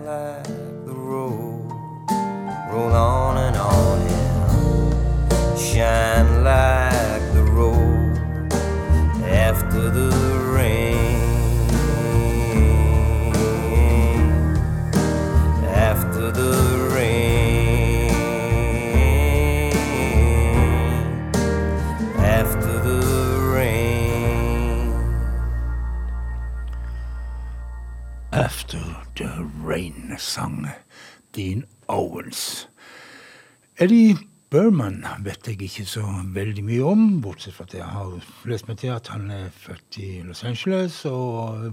Eddie 33.78 34.16
Berman 34.50 35.04
vet 35.22 35.46
jeg 35.46 35.60
ikke 35.62 35.84
så 35.86 36.02
veldig 36.34 36.64
mye 36.66 36.86
om, 36.88 37.02
bortsett 37.22 37.54
fra 37.54 37.66
at 37.68 37.76
jeg 37.76 37.86
har 37.86 38.16
lest 38.50 38.66
meg 38.66 38.80
til 38.80 38.90
at 38.90 39.06
han 39.12 39.28
er 39.30 39.52
født 39.54 39.98
i 40.02 40.08
Los 40.26 40.42
Angeles 40.48 40.96
og, 41.06 41.68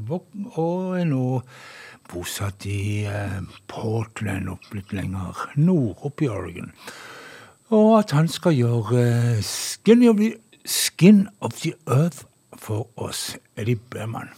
og 0.53 0.99
er 0.99 1.07
nå 1.09 1.23
bosatt 2.11 2.67
i 2.69 3.07
eh, 3.09 3.39
Portland, 3.71 4.51
opp 4.53 4.69
litt 4.77 4.93
lenger 4.93 5.47
nord, 5.57 5.97
oppe 6.05 6.27
i 6.27 6.29
Oregon. 6.29 6.69
Og 7.73 7.95
at 8.03 8.13
han 8.13 8.29
skal 8.29 8.53
gjøre 8.53 9.01
eh, 9.01 9.41
Skin 9.41 10.05
of 10.11 10.21
the, 10.21 10.35
Skin 10.61 11.25
of 11.41 11.57
the 11.63 11.73
Earth 11.89 12.27
for 12.53 12.85
oss, 13.01 13.31
Eddie 13.57 13.81
Berman. 13.89 14.29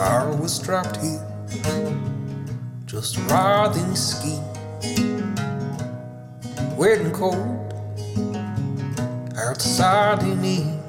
I 0.00 0.24
was 0.40 0.58
dropped 0.58 0.96
here 0.96 1.22
just 2.86 3.18
riding 3.30 3.94
ski 3.94 4.40
wet 6.74 7.00
and 7.00 7.12
cold 7.12 7.74
outside 9.36 10.22
in 10.22 10.42
Eve. 10.42 10.80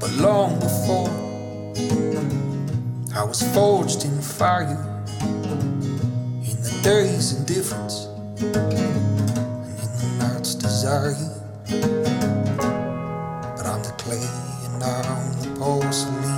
But 0.00 0.10
long 0.14 0.58
before 0.58 1.08
I 3.14 3.22
was 3.22 3.42
forged 3.54 4.04
in 4.04 4.20
fire 4.20 5.06
in 5.22 6.60
the 6.66 6.80
day's 6.82 7.32
indifference 7.38 8.06
and 8.42 8.56
in 8.56 9.90
the 10.00 10.16
night's 10.18 10.56
desire. 10.56 11.14
But 13.56 13.66
I'm 13.66 13.82
the 13.84 13.94
clay 13.98 14.26
and 14.66 14.82
I'm 14.82 15.32
the 15.40 15.60
porcelain. 15.60 16.33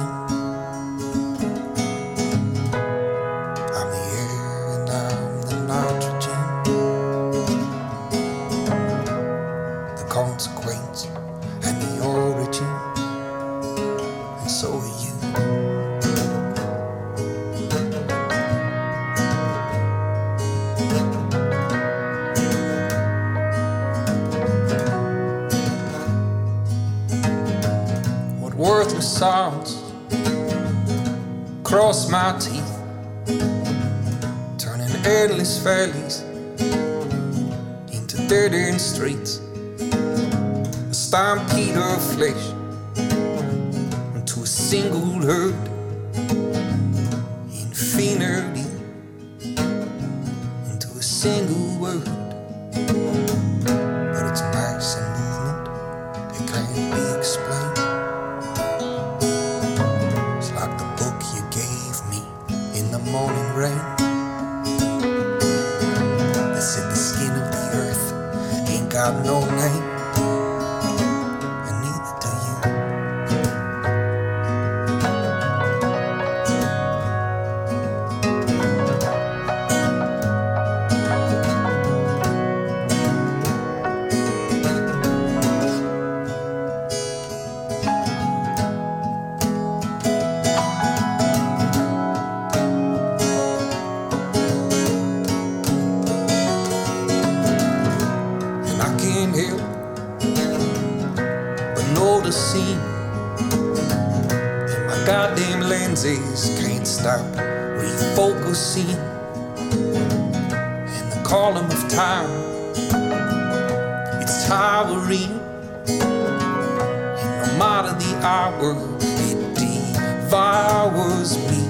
Devours 120.36 121.38
me. 121.48 121.62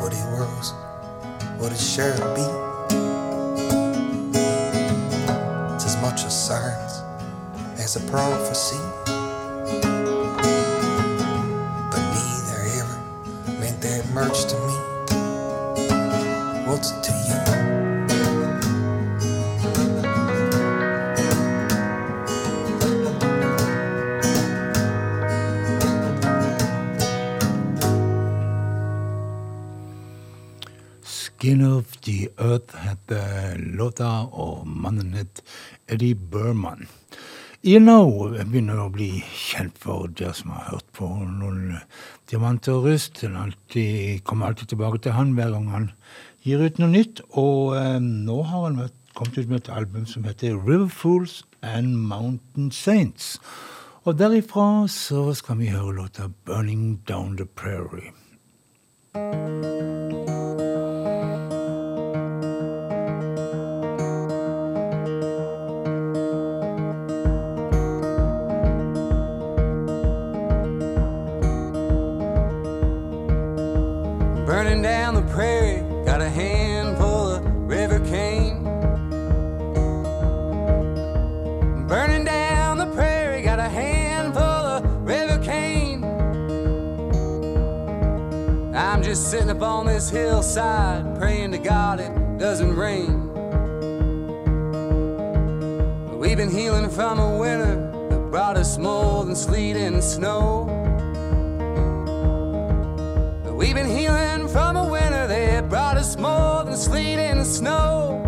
What 0.00 0.12
it 0.14 0.24
was, 0.32 0.72
what 1.58 1.70
it 1.70 1.78
shall 1.78 2.16
be. 2.34 2.46
It's 5.74 5.84
as 5.84 6.00
much 6.00 6.24
a 6.24 6.30
science 6.30 7.02
as 7.78 7.96
a 7.96 8.10
prophecy. 8.10 9.23
Låta, 33.84 34.10
og 34.32 34.66
mannen 34.66 35.14
het 35.14 35.44
Eddie 35.86 36.16
Burman. 36.16 36.88
O 37.64 38.28
begynner 38.44 38.76
å 38.82 38.90
bli 38.92 39.22
kjent 39.24 39.78
for 39.80 40.10
dere 40.12 40.34
som 40.36 40.50
har 40.52 40.66
hørt 40.68 40.88
på 40.92 41.06
noen 41.08 41.78
diamanter 42.28 42.76
og 42.76 42.90
rust. 42.90 43.22
Den 43.22 43.38
alltid, 43.40 44.20
kommer 44.24 44.50
alltid 44.50 44.68
tilbake 44.74 45.00
til 45.00 45.16
han 45.16 45.32
hver 45.32 45.54
gang 45.54 45.70
han 45.72 45.86
gir 46.44 46.60
ut 46.60 46.78
noe 46.78 46.92
nytt. 46.92 47.22
Og 47.32 47.72
eh, 47.78 47.96
nå 48.04 48.42
har 48.50 48.66
han 48.66 48.82
kommet 49.16 49.38
ut 49.38 49.48
med 49.48 49.62
et 49.62 49.72
album 49.72 50.04
som 50.04 50.28
heter 50.28 50.58
River 50.60 50.92
Fools 50.92 51.42
and 51.62 51.96
Mountain 51.96 52.68
Saints. 52.70 53.38
Og 54.04 54.18
derifra 54.20 54.84
så 54.92 55.30
skal 55.32 55.62
vi 55.62 55.72
høre 55.72 55.96
låta 56.02 56.28
Burning 56.44 57.00
Down 57.08 57.38
the 57.40 57.48
Prairie. 57.48 58.12
Just 89.14 89.30
sitting 89.30 89.50
up 89.50 89.62
on 89.62 89.86
this 89.86 90.10
hillside, 90.10 91.16
praying 91.16 91.52
to 91.52 91.58
God 91.58 92.00
it 92.00 92.10
doesn't 92.36 92.74
rain. 92.74 93.28
We've 96.18 96.36
been 96.36 96.50
healing 96.50 96.90
from 96.90 97.20
a 97.20 97.38
winter 97.38 97.92
that 98.10 98.30
brought 98.32 98.56
us 98.56 98.76
more 98.76 99.24
than 99.24 99.36
sleet 99.36 99.76
and 99.76 100.02
snow. 100.02 100.64
We've 103.56 103.76
been 103.76 103.88
healing 103.88 104.48
from 104.48 104.76
a 104.76 104.90
winter 104.90 105.28
that 105.28 105.68
brought 105.68 105.96
us 105.96 106.16
more 106.16 106.64
than 106.64 106.76
sleet 106.76 107.20
and 107.20 107.46
snow. 107.46 108.20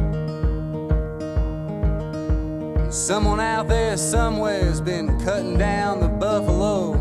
Someone 2.92 3.40
out 3.40 3.66
there 3.66 3.96
somewhere's 3.96 4.81
been 4.81 5.18
cutting 5.25 5.59
down 5.59 5.99
the 5.99 6.07
buffalo. 6.07 6.96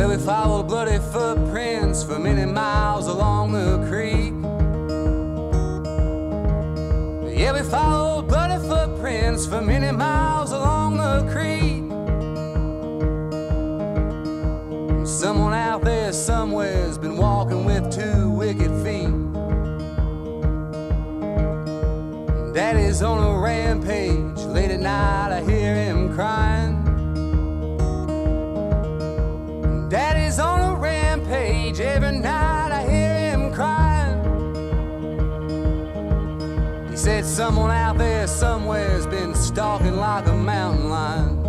Where 0.00 0.08
we 0.08 0.16
followed 0.16 0.66
bloody 0.66 0.96
footprints 1.12 2.02
for 2.02 2.18
many 2.18 2.50
miles 2.50 3.06
along 3.06 3.52
the 3.52 3.86
creek. 3.86 4.32
Yeah, 7.38 7.52
we 7.52 7.60
followed 7.68 8.26
bloody 8.26 8.66
footprints 8.66 9.44
for 9.44 9.60
many 9.60 9.92
miles 9.92 10.52
along 10.52 10.96
the 10.96 11.30
creek. 11.30 11.84
Someone 15.06 15.52
out 15.52 15.84
there 15.84 16.14
somewhere's 16.14 16.96
been 16.96 17.18
walking 17.18 17.66
with 17.66 17.92
two 17.92 18.30
wicked 18.30 18.72
feet. 18.82 19.12
Daddy's 22.54 23.02
on 23.02 23.18
a 23.22 23.38
rampage. 23.38 24.38
Late 24.46 24.70
at 24.70 24.80
night, 24.80 25.30
I 25.30 25.42
hear 25.42 25.74
him 25.74 26.14
crying. 26.14 26.49
every 31.80 32.18
night 32.18 32.72
I 32.72 32.82
hear 32.88 33.14
him 33.30 33.52
crying. 33.52 34.18
He 36.90 36.96
said 36.96 37.24
someone 37.24 37.70
out 37.70 37.98
there 37.98 38.26
somewhere's 38.26 39.06
been 39.06 39.34
stalking 39.34 39.96
like 39.96 40.26
a 40.26 40.34
mountain 40.34 40.90
lion. 40.90 41.39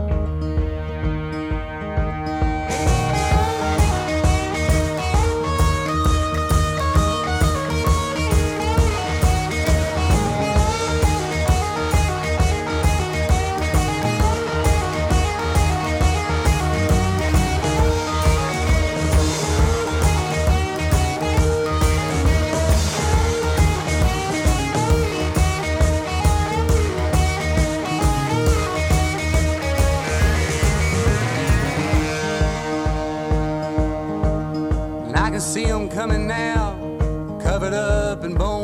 Up 37.74 38.24
and 38.24 38.38
bone 38.38 38.61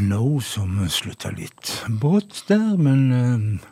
No 0.00 0.40
som 0.42 0.78
slutta 0.90 1.30
litt 1.36 1.70
brått 2.00 2.40
der, 2.48 2.74
men 2.80 3.02
eh, 3.14 3.66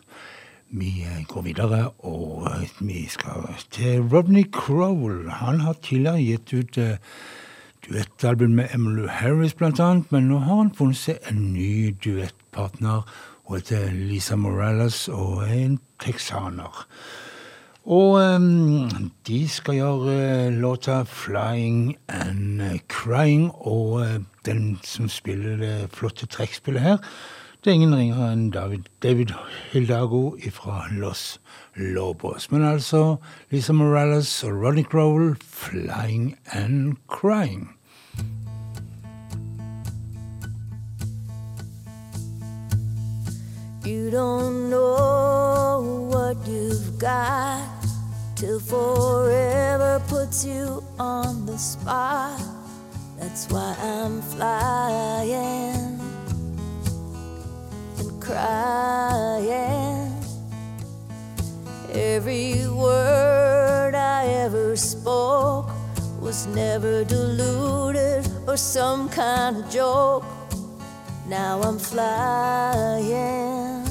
vi 0.70 0.90
går 1.28 1.44
videre, 1.48 1.80
og 2.06 2.46
eh, 2.50 2.68
vi 2.78 3.06
skal 3.10 3.48
til 3.74 4.04
Rodney 4.12 4.44
Crowell. 4.52 5.30
Han 5.40 5.60
har 5.64 5.80
tidligere 5.82 6.22
gitt 6.22 6.52
ut 6.54 6.78
eh, 6.78 7.00
duettalbum 7.88 8.54
med 8.60 8.70
Emily 8.74 9.08
Harris, 9.10 9.54
blant 9.54 9.80
annet, 9.80 10.12
men 10.14 10.30
nå 10.30 10.38
har 10.44 10.62
han 10.62 10.74
funnet 10.78 11.00
seg 11.00 11.26
en 11.30 11.42
ny 11.56 11.90
duettpartner. 12.04 13.02
Hun 13.48 13.58
heter 13.58 13.90
Lisa 13.90 14.38
Morales 14.38 15.08
og 15.10 15.42
er 15.48 15.56
en 15.58 15.78
texaner. 16.00 16.84
Og 17.82 18.20
um, 18.36 18.90
de 19.26 19.48
skal 19.48 19.74
gjøre 19.74 20.46
uh, 20.46 20.54
låta 20.54 21.02
'Flying 21.02 21.96
and 22.08 22.60
Crying', 22.92 23.50
og 23.66 23.92
uh, 23.92 24.22
den 24.46 24.78
som 24.84 25.08
spiller 25.08 25.56
det 25.56 25.90
flotte 25.90 26.26
trekkspillet 26.26 26.82
her, 26.82 26.96
det 27.64 27.70
er 27.70 27.74
ingen 27.74 27.94
ringere 27.94 28.32
enn 28.32 28.50
David, 28.50 28.86
David 29.02 29.34
Hildago 29.72 30.36
fra 30.50 30.86
Los 30.90 31.40
Lobos. 31.76 32.50
Men 32.50 32.64
altså 32.64 33.16
Lisa 33.50 33.72
Morales 33.72 34.44
og 34.44 34.64
Rodney 34.64 34.84
Crowell, 34.84 35.36
'Flying 35.36 36.38
and 36.46 36.96
Crying'. 37.12 37.81
Don't 44.12 44.68
know 44.68 46.06
what 46.12 46.36
you've 46.46 46.98
got 46.98 47.66
till 48.36 48.60
forever 48.60 50.02
puts 50.06 50.44
you 50.44 50.84
on 50.98 51.46
the 51.46 51.56
spot. 51.56 52.38
That's 53.18 53.48
why 53.48 53.74
I'm 53.80 54.20
flying 54.20 55.98
and 57.98 58.20
crying. 58.20 60.12
Every 61.90 62.68
word 62.68 63.94
I 63.94 64.26
ever 64.44 64.76
spoke 64.76 65.70
was 66.20 66.46
never 66.48 67.02
deluded 67.02 68.28
or 68.46 68.58
some 68.58 69.08
kind 69.08 69.56
of 69.56 69.70
joke. 69.70 70.24
Now 71.26 71.62
I'm 71.62 71.78
flying 71.78 73.81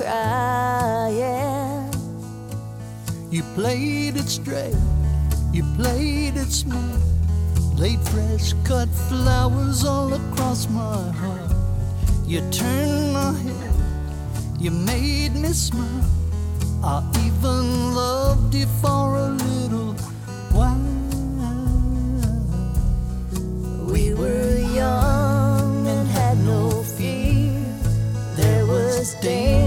crying. 0.00 1.90
You 3.30 3.42
played 3.54 4.16
it 4.16 4.28
straight, 4.28 4.74
you 5.52 5.62
played 5.76 6.36
it 6.36 6.50
smooth. 6.50 7.02
Laid 7.76 8.00
fresh 8.08 8.52
cut 8.64 8.88
flowers 9.08 9.84
all 9.84 10.12
across 10.12 10.68
my 10.68 11.02
heart. 11.22 11.52
You 12.26 12.40
turned 12.50 13.12
my 13.12 13.32
head, 13.32 13.74
you 14.58 14.70
made 14.70 15.34
me 15.34 15.52
smile. 15.52 16.08
I 16.82 17.02
even 17.26 17.94
loved 17.94 18.54
you 18.54 18.66
for 18.80 19.16
a 19.16 19.28
little 19.28 19.94
while. 20.56 20.78
We 23.86 24.14
were 24.14 24.58
young 24.58 25.86
and 25.86 26.08
had 26.08 26.38
no 26.38 26.82
fear. 26.82 27.52
There 28.36 28.66
was 28.66 29.14
danger 29.20 29.59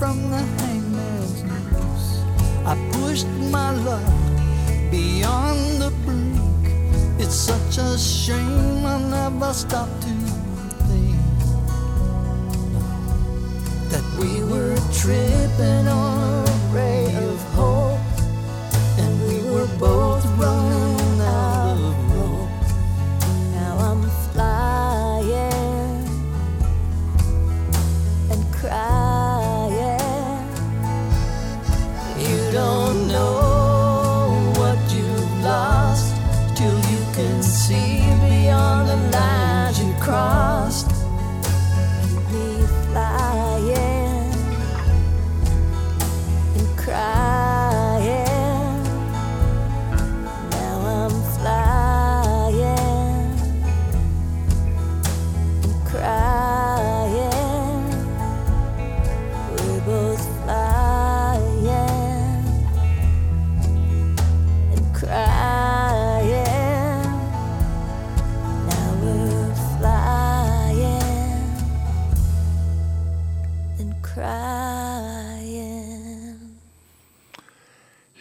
from 0.00 0.30
the 0.30 0.42
hangman's 0.62 1.42
noose. 1.44 2.24
I 2.64 2.74
pushed 2.90 3.26
my 3.52 3.70
luck 3.72 4.10
beyond 4.90 5.60
the 5.82 5.90
brink. 6.06 6.64
It's 7.18 7.34
such 7.34 7.76
a 7.76 7.98
shame 7.98 8.86
I 8.86 8.96
never 9.16 9.52
stopped 9.52 10.00
to 10.04 10.14
think 10.88 11.20
that 13.92 14.06
we 14.18 14.42
were 14.50 14.76
tripping 15.00 15.86
on 15.86 16.19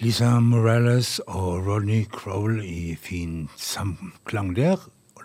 Lisa 0.09 0.39
Morales 0.41 1.19
og 1.27 1.67
Rodney 1.67 2.07
Crowell 2.09 2.63
i 2.65 2.95
fin 2.97 3.43
samklang 3.57 4.55
der. 4.55 4.77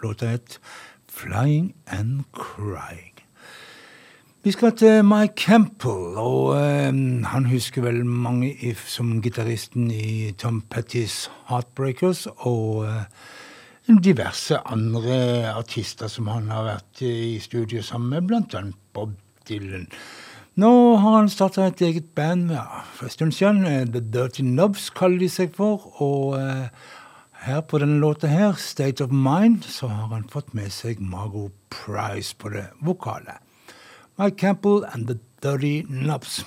Låta 0.03 0.27
het 0.27 0.59
'Flying 1.09 1.75
and 1.87 2.25
Crying'. 2.37 3.23
Vi 4.43 4.51
skal 4.51 4.77
til 4.77 5.05
Mike 5.05 5.35
Campbell, 5.37 6.19
og 6.19 6.57
eh, 6.57 7.25
han 7.25 7.47
husker 7.47 7.83
vel 7.83 8.05
mange 8.07 8.57
if, 8.61 8.89
som 8.89 9.23
gitaristen 9.23 9.91
i 9.91 10.33
Tom 10.33 10.61
Pettys 10.61 11.31
Heartbreakers 11.49 12.27
og 12.37 12.85
eh, 12.85 13.99
diverse 14.03 14.59
andre 14.67 15.49
artister 15.55 16.09
som 16.09 16.27
han 16.27 16.51
har 16.51 16.65
vært 16.65 17.03
i 17.03 17.39
studio 17.39 17.83
sammen 17.83 18.11
med, 18.11 18.29
blant 18.29 18.55
annet 18.55 18.77
Bob 18.93 19.17
Dylan. 19.49 19.89
Nå 20.55 20.71
har 21.03 21.17
han 21.17 21.29
starta 21.29 21.65
et 21.67 21.81
eget 21.83 22.13
band 22.15 22.53
for 22.95 23.09
en 23.09 23.11
stund 23.11 23.33
siden. 23.35 23.65
Eh, 23.67 23.87
The 23.91 23.99
Dirty 24.01 24.45
Nubs 24.47 24.87
kaller 24.95 25.19
de 25.19 25.29
seg 25.29 25.57
for. 25.57 25.89
Og 25.99 26.37
eh, 26.39 26.69
her 27.43 27.65
på 27.67 27.81
denne 27.83 27.99
låta 27.99 28.31
her, 28.31 28.55
State 28.55 29.03
of 29.03 29.11
Mind, 29.11 29.67
så 29.67 29.91
har 29.91 30.13
han 30.15 30.29
fått 30.31 30.55
med 30.55 30.71
seg 30.71 31.03
Margot 31.03 31.51
Price 31.75 32.37
på 32.39 32.55
det 32.55 32.69
vokale. 32.79 33.41
Mike 34.15 34.39
Campbell 34.39 34.85
and 34.93 35.11
The 35.11 35.19
Dirty 35.43 35.83
Nubs. 35.91 36.45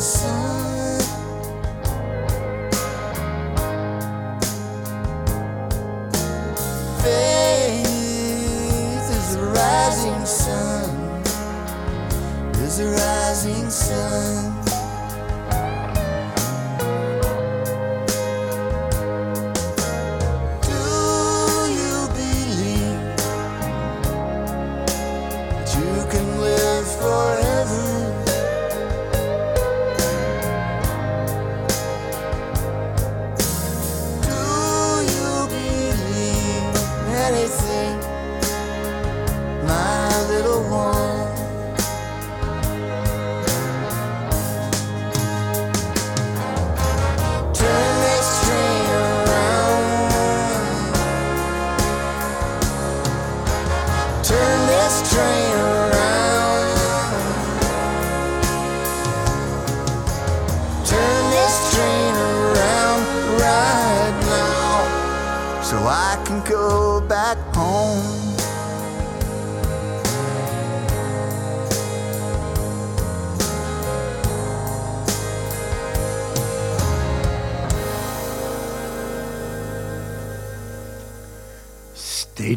Sun. 0.00 0.79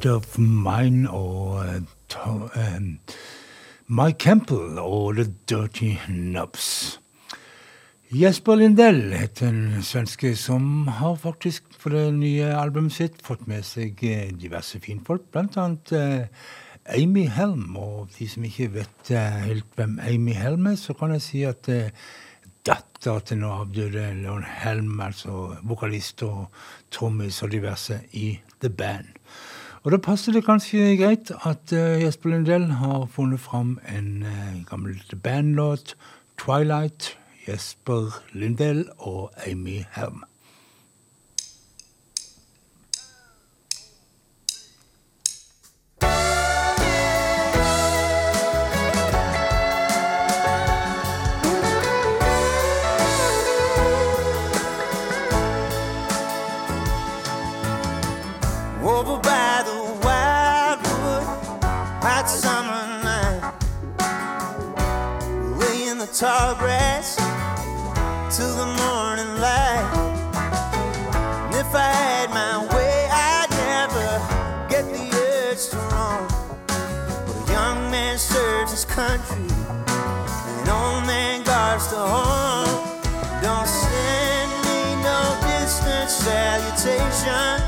Of 0.05 0.37
Mind 0.37 1.07
og 1.07 1.65
eh, 1.65 1.81
to, 2.09 2.49
um, 2.55 2.99
Mike 3.87 4.19
Campbell 4.19 4.79
og 4.79 5.15
The 5.15 5.25
Dirty 5.49 5.93
Nubs. 6.09 6.99
Jesper 8.13 8.55
Lindell 8.55 9.13
heter 9.15 9.47
en 9.47 9.81
svenske 9.81 10.35
som 10.37 10.87
har 10.99 11.15
faktisk 11.15 11.63
på 11.81 11.89
det 11.89 12.03
nye 12.13 12.51
albumet 12.53 12.93
sitt 12.93 13.23
fått 13.25 13.47
med 13.47 13.65
seg 13.65 14.03
eh, 14.05 14.29
diverse 14.37 14.77
finfolk, 14.83 15.25
annet 15.33 15.93
eh, 15.97 16.43
Amy 16.99 17.25
Helm. 17.31 17.71
Og 17.77 18.11
de 18.17 18.27
som 18.29 18.45
ikke 18.45 18.69
vet 18.75 19.13
uh, 19.15 19.39
helt 19.47 19.65
hvem 19.77 19.97
Amy 20.03 20.35
Helm 20.37 20.67
er, 20.69 20.77
så 20.77 20.93
kan 20.93 21.15
jeg 21.15 21.25
si 21.25 21.43
at 21.47 21.71
uh, 21.71 21.89
datter 22.65 23.23
til 23.27 23.41
nå 23.41 23.49
avdøde 23.63 24.05
Leon 24.19 24.45
Helm, 24.61 24.99
altså 25.01 25.55
vokalist 25.63 26.23
og 26.27 26.47
trommis 26.91 27.41
og 27.43 27.51
diverse 27.55 28.01
i 28.19 28.35
The 28.61 28.69
Band. 28.69 29.09
Og 29.83 29.91
da 29.91 29.97
passer 29.99 30.31
det 30.31 30.45
kanskje 30.47 30.93
greit 30.95 31.31
at 31.43 31.73
uh, 31.75 31.99
Jesper 31.99 32.31
Lundell 32.31 32.69
har 32.79 33.03
funnet 33.11 33.41
fram 33.43 33.73
en 33.91 34.23
uh, 34.23 34.63
gammel 34.69 35.01
bandlåt, 35.23 35.97
'Twilight', 36.39 37.17
Jesper 37.47 38.21
Lundell 38.31 38.85
og 38.97 39.31
Amy 39.47 39.83
Helm. 39.91 40.23
Salutations. 87.23 87.62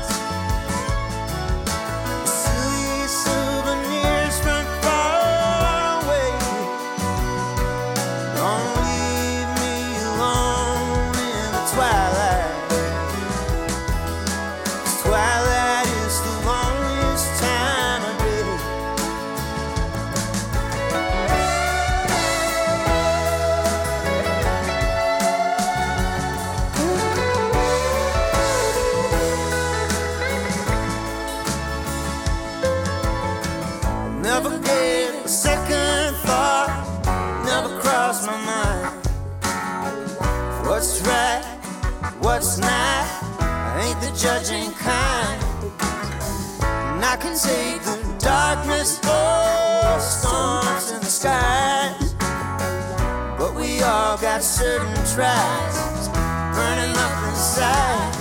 Got 54.36 54.44
certain 54.44 54.94
tries 55.14 56.08
burning 56.52 56.94
up 56.94 57.28
inside. 57.30 58.12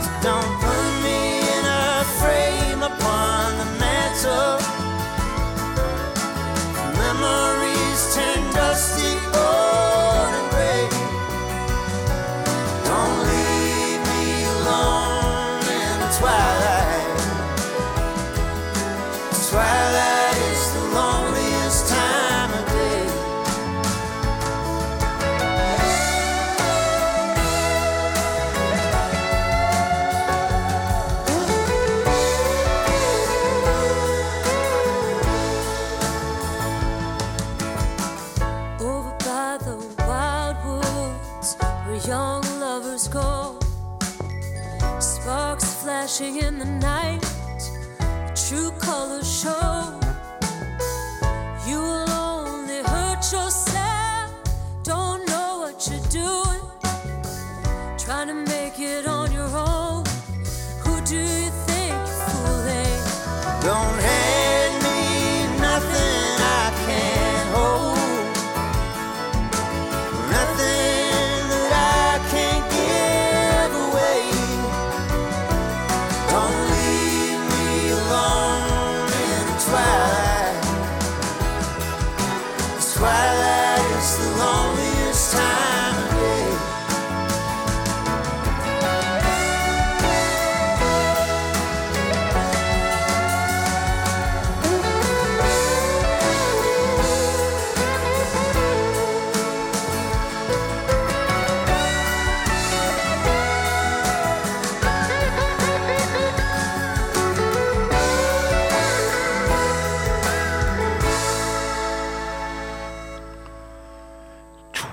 So 0.00 0.10
don't 0.22 0.54
put 0.62 0.86
me 1.02 1.38
in 1.42 1.64
a 1.66 2.04
frame 2.20 2.82
upon 2.84 3.58
the 3.58 3.64
mantle. 3.80 4.85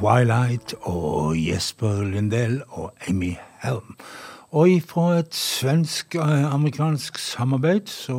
Twilight 0.03 0.73
og 0.81 1.37
Jesper 1.39 2.01
Lindell 2.03 2.57
og 2.75 2.89
Amy 3.07 3.37
Helm. 3.63 3.93
Og 4.51 4.81
fra 4.83 5.05
et 5.21 5.31
svensk-amerikansk 5.31 7.21
samarbeid 7.23 7.87
så 7.87 8.17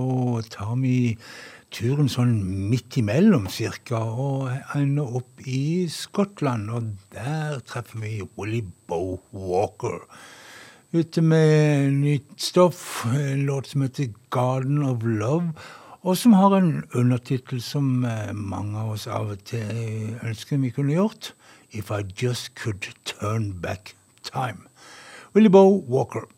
tar 0.48 0.78
vi 0.80 0.94
turen 1.68 2.08
sånn 2.08 2.38
midt 2.70 2.96
imellom 3.02 3.50
cirka, 3.52 4.00
og 4.00 4.48
ender 4.72 5.12
opp 5.20 5.44
i 5.44 5.84
Skottland. 5.92 6.72
Og 6.72 6.88
der 7.12 7.60
treffer 7.68 8.00
vi 8.00 8.14
Willy 8.40 8.62
Boe 8.88 9.20
Walker. 9.36 10.06
Ute 10.96 11.20
med 11.20 11.92
nytt 11.98 12.32
stoff, 12.40 13.04
en 13.12 13.44
låt 13.44 13.74
som 13.74 13.84
heter 13.84 14.14
Garden 14.32 14.80
of 14.88 15.04
Love. 15.04 15.52
Og 16.00 16.16
som 16.16 16.32
har 16.40 16.56
en 16.56 16.78
undertittel 16.96 17.60
som 17.64 18.06
eh, 18.08 18.32
mange 18.32 18.80
av 18.80 18.96
oss 18.96 19.04
av 19.04 19.36
og 19.36 19.44
til 19.52 20.16
ønsker 20.24 20.64
vi 20.64 20.72
kunne 20.72 20.96
gjort. 20.96 21.34
If 21.76 21.90
I 21.90 22.02
Just 22.02 22.54
Could 22.54 22.86
Turn 23.04 23.50
Back 23.50 23.96
Time. 24.22 24.68
Willie 25.32 25.48
Bo 25.48 25.66
Walker. 25.66 26.28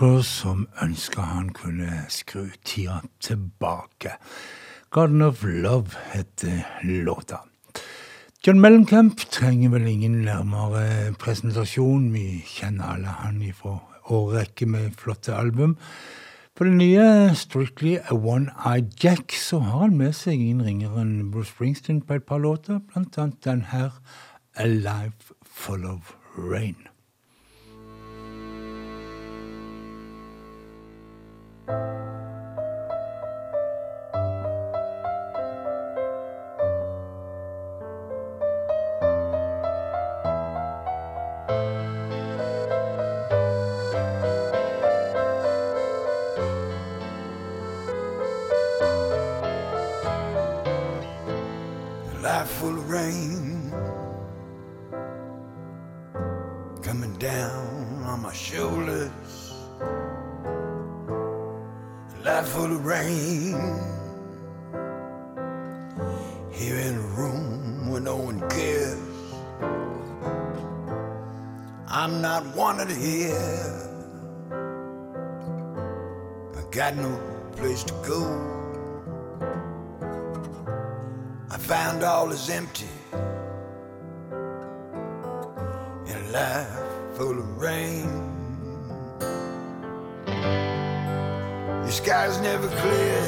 Walker 0.00 0.22
som 0.24 0.62
ønska 0.80 1.20
han 1.20 1.50
kunne 1.52 2.06
skru 2.08 2.46
tida 2.64 3.02
tilbake. 3.20 4.14
Garden 4.90 5.22
of 5.22 5.42
Love 5.44 5.92
heter 6.12 6.64
låta. 6.82 7.42
John 8.46 8.60
Mellencamp 8.60 9.20
trenger 9.30 9.68
vel 9.68 9.86
ingen 9.86 10.22
nærmere 10.24 11.12
presentasjon. 11.20 12.12
Vi 12.14 12.40
kjenner 12.48 12.94
alle 12.94 13.12
han 13.12 13.42
ifra 13.42 13.76
årrekke 14.08 14.66
med 14.66 14.96
flotte 14.96 15.34
album. 15.36 15.76
På 16.56 16.64
det 16.64 16.78
nye 16.78 17.34
Strictly 17.34 17.98
a 17.98 18.16
One-Eyed 18.16 18.96
Jack 19.04 19.32
så 19.36 19.58
har 19.58 19.82
han 19.84 19.98
med 19.98 20.16
seg 20.16 20.40
innringeren 20.40 21.28
Bruce 21.30 21.52
Springsteen 21.52 22.00
på 22.00 22.16
et 22.16 22.24
par 22.24 22.40
låter, 22.40 22.80
blant 22.88 23.18
annet 23.18 23.44
den 23.44 23.66
her 23.68 24.00
A 24.56 24.64
Life 24.64 25.36
Full 25.44 25.84
of 25.84 26.16
Rain. 26.38 26.89
Full 52.60 52.76
of 52.76 52.90
rain 52.90 53.72
coming 56.82 57.14
down 57.14 57.69
Life 62.40 62.52
full 62.52 62.72
of 62.72 62.86
rain 62.86 63.52
here 66.50 66.76
in 66.76 66.94
a 66.94 67.06
room 67.18 67.90
where 67.90 68.00
no 68.00 68.16
one 68.16 68.40
cares. 68.48 68.98
I'm 71.86 72.22
not 72.22 72.46
wanted 72.56 72.90
here. 72.90 73.76
I 76.56 76.62
got 76.70 76.96
no 76.96 77.20
place 77.56 77.84
to 77.84 77.92
go. 78.08 78.22
I 81.50 81.58
found 81.58 82.02
all 82.04 82.30
is 82.30 82.48
empty 82.48 82.88
in 86.06 86.16
a 86.16 86.30
life 86.32 87.16
full 87.18 87.38
of 87.38 87.60
rain. 87.60 88.39
The 91.90 91.96
sky's 91.96 92.40
never 92.40 92.68
clear, 92.68 93.22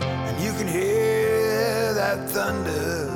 and 0.00 0.42
you 0.42 0.50
can 0.54 0.66
hear 0.66 1.94
that 1.94 2.28
thunder. 2.28 3.06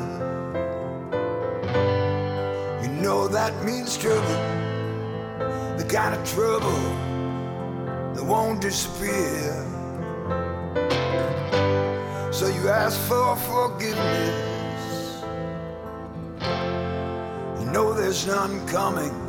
You 2.84 2.88
know 3.02 3.26
that 3.26 3.64
means 3.64 3.98
trouble, 3.98 4.38
the 5.76 5.84
kind 5.90 6.14
of 6.14 6.24
trouble 6.24 6.82
that 8.14 8.24
won't 8.24 8.60
disappear. 8.60 9.66
So 12.32 12.46
you 12.46 12.68
ask 12.68 12.96
for 13.08 13.34
forgiveness. 13.34 15.24
You 17.58 17.66
know 17.72 17.92
there's 17.92 18.24
none 18.24 18.64
coming. 18.68 19.21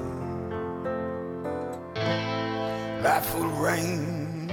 Of 3.14 3.62
rain. 3.62 4.50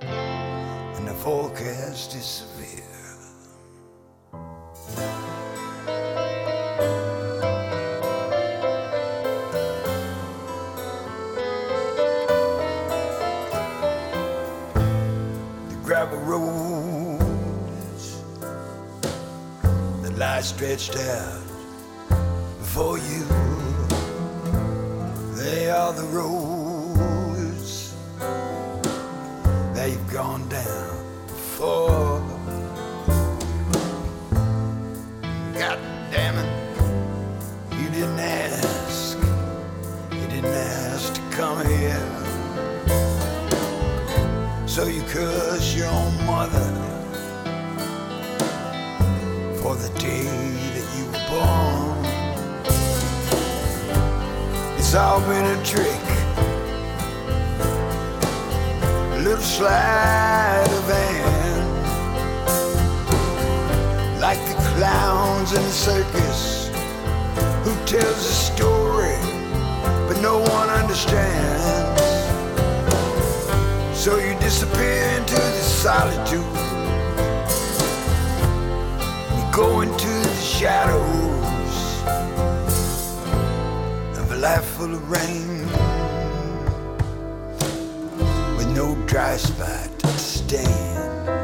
And 0.00 1.06
the 1.06 1.12
forecast 1.12 2.14
is 2.14 2.24
severe. 2.24 3.03
Into 74.84 75.34
the 75.34 75.64
solitude. 75.84 76.58
You 79.36 79.44
go 79.52 79.80
into 79.80 80.08
the 80.08 80.34
shadows 80.34 81.76
of 84.18 84.30
a 84.32 84.36
life 84.36 84.64
full 84.76 84.92
of 84.94 85.10
rain 85.10 85.66
with 88.56 88.68
no 88.68 88.94
dry 89.06 89.36
spot 89.36 89.88
to 90.00 90.08
stand. 90.18 91.43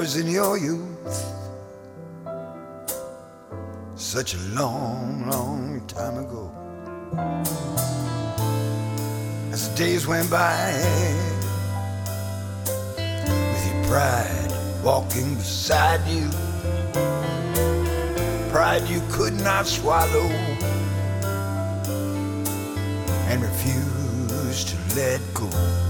Was 0.00 0.16
in 0.16 0.28
your 0.28 0.56
youth, 0.56 1.12
such 3.96 4.32
a 4.32 4.38
long, 4.58 5.28
long 5.28 5.82
time 5.88 6.16
ago. 6.24 6.50
As 9.52 9.68
the 9.68 9.76
days 9.76 10.06
went 10.06 10.30
by, 10.30 10.72
with 12.96 13.64
your 13.70 13.84
pride 13.90 14.52
walking 14.82 15.34
beside 15.34 16.00
you 16.08 16.30
pride 18.50 18.88
you 18.88 19.02
could 19.10 19.34
not 19.44 19.66
swallow 19.66 20.28
and 23.28 23.42
refuse 23.42 24.64
to 24.64 24.76
let 24.96 25.20
go. 25.34 25.89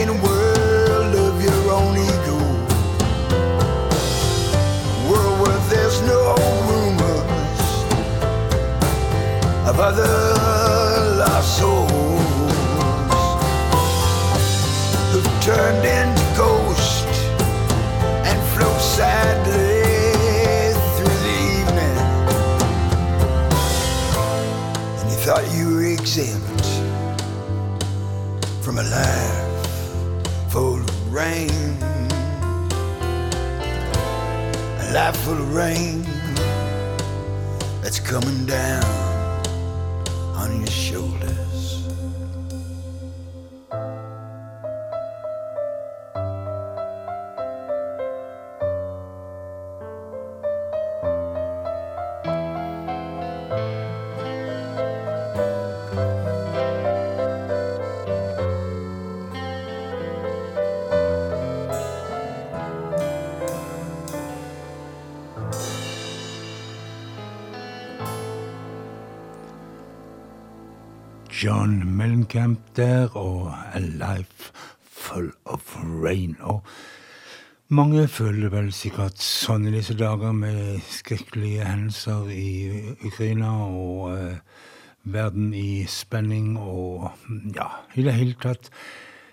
In 0.00 0.10
a 0.10 0.22
world 0.22 1.14
of 1.16 1.42
your 1.42 1.72
own 1.72 1.96
ego, 1.96 2.38
world 5.10 5.40
where 5.40 5.58
there's 5.70 6.00
no 6.02 6.36
rumors 6.68 7.62
of 9.68 9.80
other 9.80 10.12
lost 11.18 11.58
souls. 11.58 11.90
Who 15.10 15.20
turned 15.42 15.84
into 15.84 16.26
ghost 16.36 17.08
and 18.28 18.38
float 18.52 18.80
sadly 18.80 19.82
through 20.94 21.18
the 21.26 21.36
evening. 21.58 21.98
And 25.00 25.10
you 25.10 25.18
thought 25.26 25.44
you 25.56 25.74
were 25.74 25.84
exempt 25.86 26.77
from 28.68 28.80
a 28.80 28.82
life 28.82 30.52
full 30.52 30.78
of 30.78 31.10
rain. 31.10 31.48
A 34.82 34.92
life 34.92 35.16
full 35.24 35.38
of 35.38 35.54
rain 35.54 36.02
that's 37.80 37.98
coming 37.98 38.44
down 38.44 38.84
on 40.36 40.58
your 40.58 40.66
shoulders. 40.66 41.37
John 71.44 71.96
Mellencamp 71.96 72.58
der 72.76 73.16
og 73.16 73.54
A 73.74 73.78
Life 73.78 74.52
Full 74.90 75.32
of 75.44 75.76
Rain. 75.76 76.36
Og 76.40 76.62
mange 77.68 78.08
føler 78.08 78.50
vel 78.50 78.72
sikkert 78.74 79.20
sånn 79.22 79.68
i 79.68 79.74
disse 79.76 79.94
dager 79.94 80.34
med 80.34 80.80
skrekkelige 80.90 81.68
hendelser 81.68 82.32
i 82.34 82.48
Ukraina 83.06 83.52
og 83.68 84.16
eh, 84.16 84.64
verden 85.04 85.52
i 85.54 85.84
spenning 85.86 86.56
og 86.58 87.12
ja, 87.54 87.68
i 87.94 88.02
det 88.08 88.16
hele 88.18 88.34
tatt 88.42 88.72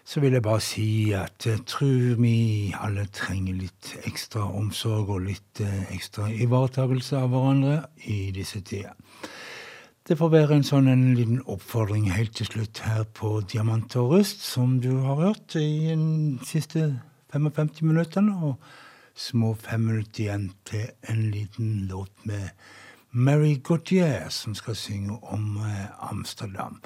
så 0.06 0.22
vil 0.22 0.38
jeg 0.38 0.46
bare 0.46 0.62
si 0.62 0.90
at 1.18 1.50
jeg 1.50 1.66
tror 1.66 2.22
vi 2.22 2.36
alle 2.78 3.08
trenger 3.10 3.58
litt 3.64 3.96
ekstra 4.06 4.46
omsorg 4.46 5.10
og 5.10 5.26
litt 5.32 5.66
eh, 5.66 5.90
ekstra 5.98 6.30
ivaretakelse 6.30 7.18
av 7.18 7.34
hverandre 7.34 7.82
i 8.06 8.30
disse 8.36 8.62
tider. 8.62 8.94
Det 10.06 10.20
får 10.20 10.30
være 10.30 10.54
en 10.60 10.66
sånn 10.68 10.86
en 10.86 11.16
liten 11.18 11.40
oppfordring 11.50 12.12
helt 12.14 12.36
til 12.38 12.46
slutt 12.46 12.84
her 12.86 13.08
på 13.18 13.40
Diamant 13.50 13.96
og 13.98 14.12
rust, 14.12 14.44
som 14.46 14.76
du 14.78 15.00
har 15.02 15.18
hørt 15.18 15.56
i 15.58 15.96
de 15.98 16.46
siste 16.46 16.84
55 17.34 17.82
minuttene, 17.82 18.36
og 18.38 18.60
små 19.18 19.56
fem 19.58 19.88
minutter 19.90 20.28
igjen 20.28 20.52
til 20.70 20.92
en 21.10 21.24
liten 21.34 21.88
låt 21.90 22.14
med 22.30 22.54
Mary 23.18 23.56
Gautier, 23.58 24.30
som 24.30 24.54
skal 24.54 24.78
synge 24.78 25.18
om 25.24 25.58
eh, 25.66 26.12
Amsterdam. 26.12 26.78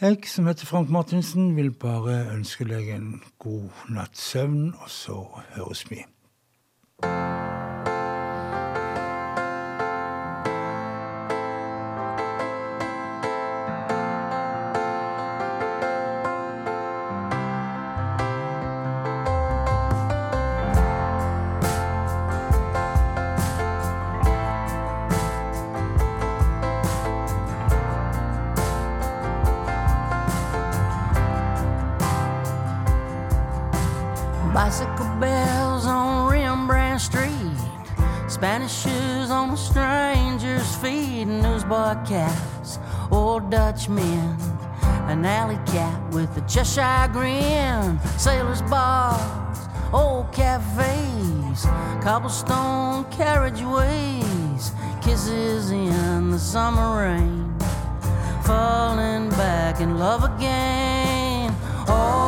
Jeg 0.00 0.26
som 0.26 0.50
heter 0.50 0.66
Frank 0.66 0.90
Martinsen, 0.90 1.54
vil 1.54 1.70
bare 1.70 2.24
ønske 2.34 2.66
deg 2.66 2.90
en 2.90 3.20
god 3.38 3.70
natts 3.86 4.32
søvn, 4.32 4.74
og 4.82 4.90
så 4.90 5.20
høres 5.54 5.86
vi. 5.90 6.02
Newsboy 41.72 42.04
cats, 42.04 42.78
old 43.10 43.50
Dutchmen. 43.50 44.36
An 45.08 45.24
alley 45.24 45.58
cat 45.64 45.98
with 46.12 46.36
a 46.36 46.42
Cheshire 46.42 47.08
grin. 47.10 47.98
Sailors' 48.18 48.60
bars, 48.62 49.58
old 49.90 50.30
cafes. 50.32 51.64
Cobblestone 52.02 53.04
carriageways. 53.04 54.72
Kisses 55.02 55.70
in 55.70 56.30
the 56.30 56.38
summer 56.38 57.06
rain. 57.06 57.56
Falling 58.44 59.30
back 59.30 59.80
in 59.80 59.98
love 59.98 60.24
again. 60.24 61.54
Alright 61.88 62.21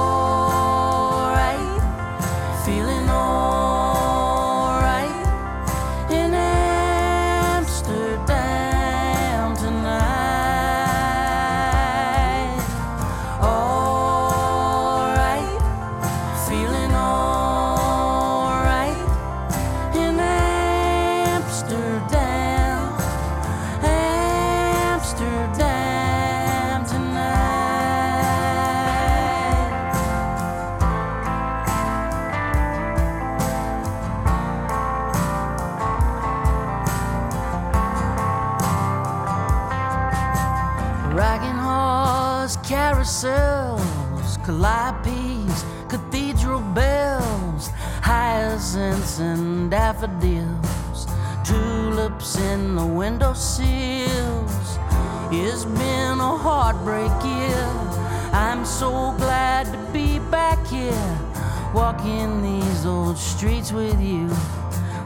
walking 61.74 62.40
these 62.40 62.86
old 62.86 63.18
streets 63.18 63.72
with 63.72 64.00
you, 64.00 64.28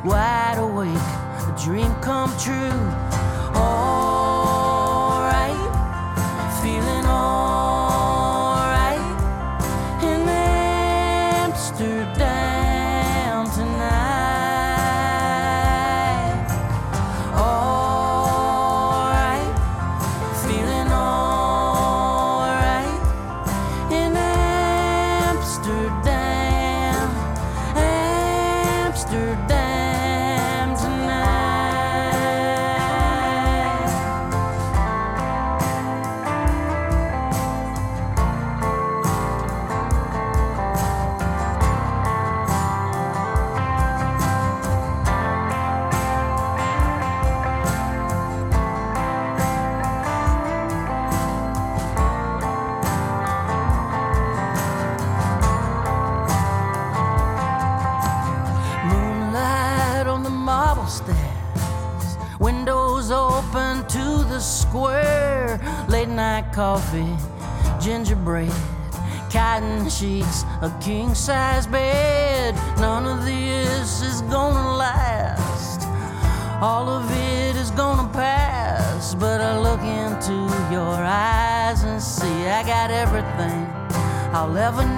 wide 0.05 0.59
awake, 0.59 0.89
a 1.49 1.57
dream 1.65 1.93
come 2.03 2.31
true. 2.39 3.08
A 70.61 70.71
king 70.81 71.15
size 71.15 71.67
bed. 71.67 72.55
None 72.79 73.07
of 73.07 73.25
this 73.25 74.03
is 74.03 74.23
gonna 74.23 74.77
last. 74.77 75.87
All 76.61 76.89
of 76.89 77.09
it 77.11 77.55
is 77.57 77.71
gonna 77.71 78.09
pass. 78.13 79.15
But 79.15 79.41
I 79.41 79.59
look 79.61 79.81
into 79.81 80.35
your 80.73 80.95
eyes 80.95 81.85
and 81.85 82.03
see 82.03 82.47
I 82.49 82.63
got 82.65 82.91
everything 82.91 83.67
I'll 84.35 84.57
ever 84.57 84.85
need. 84.85 84.98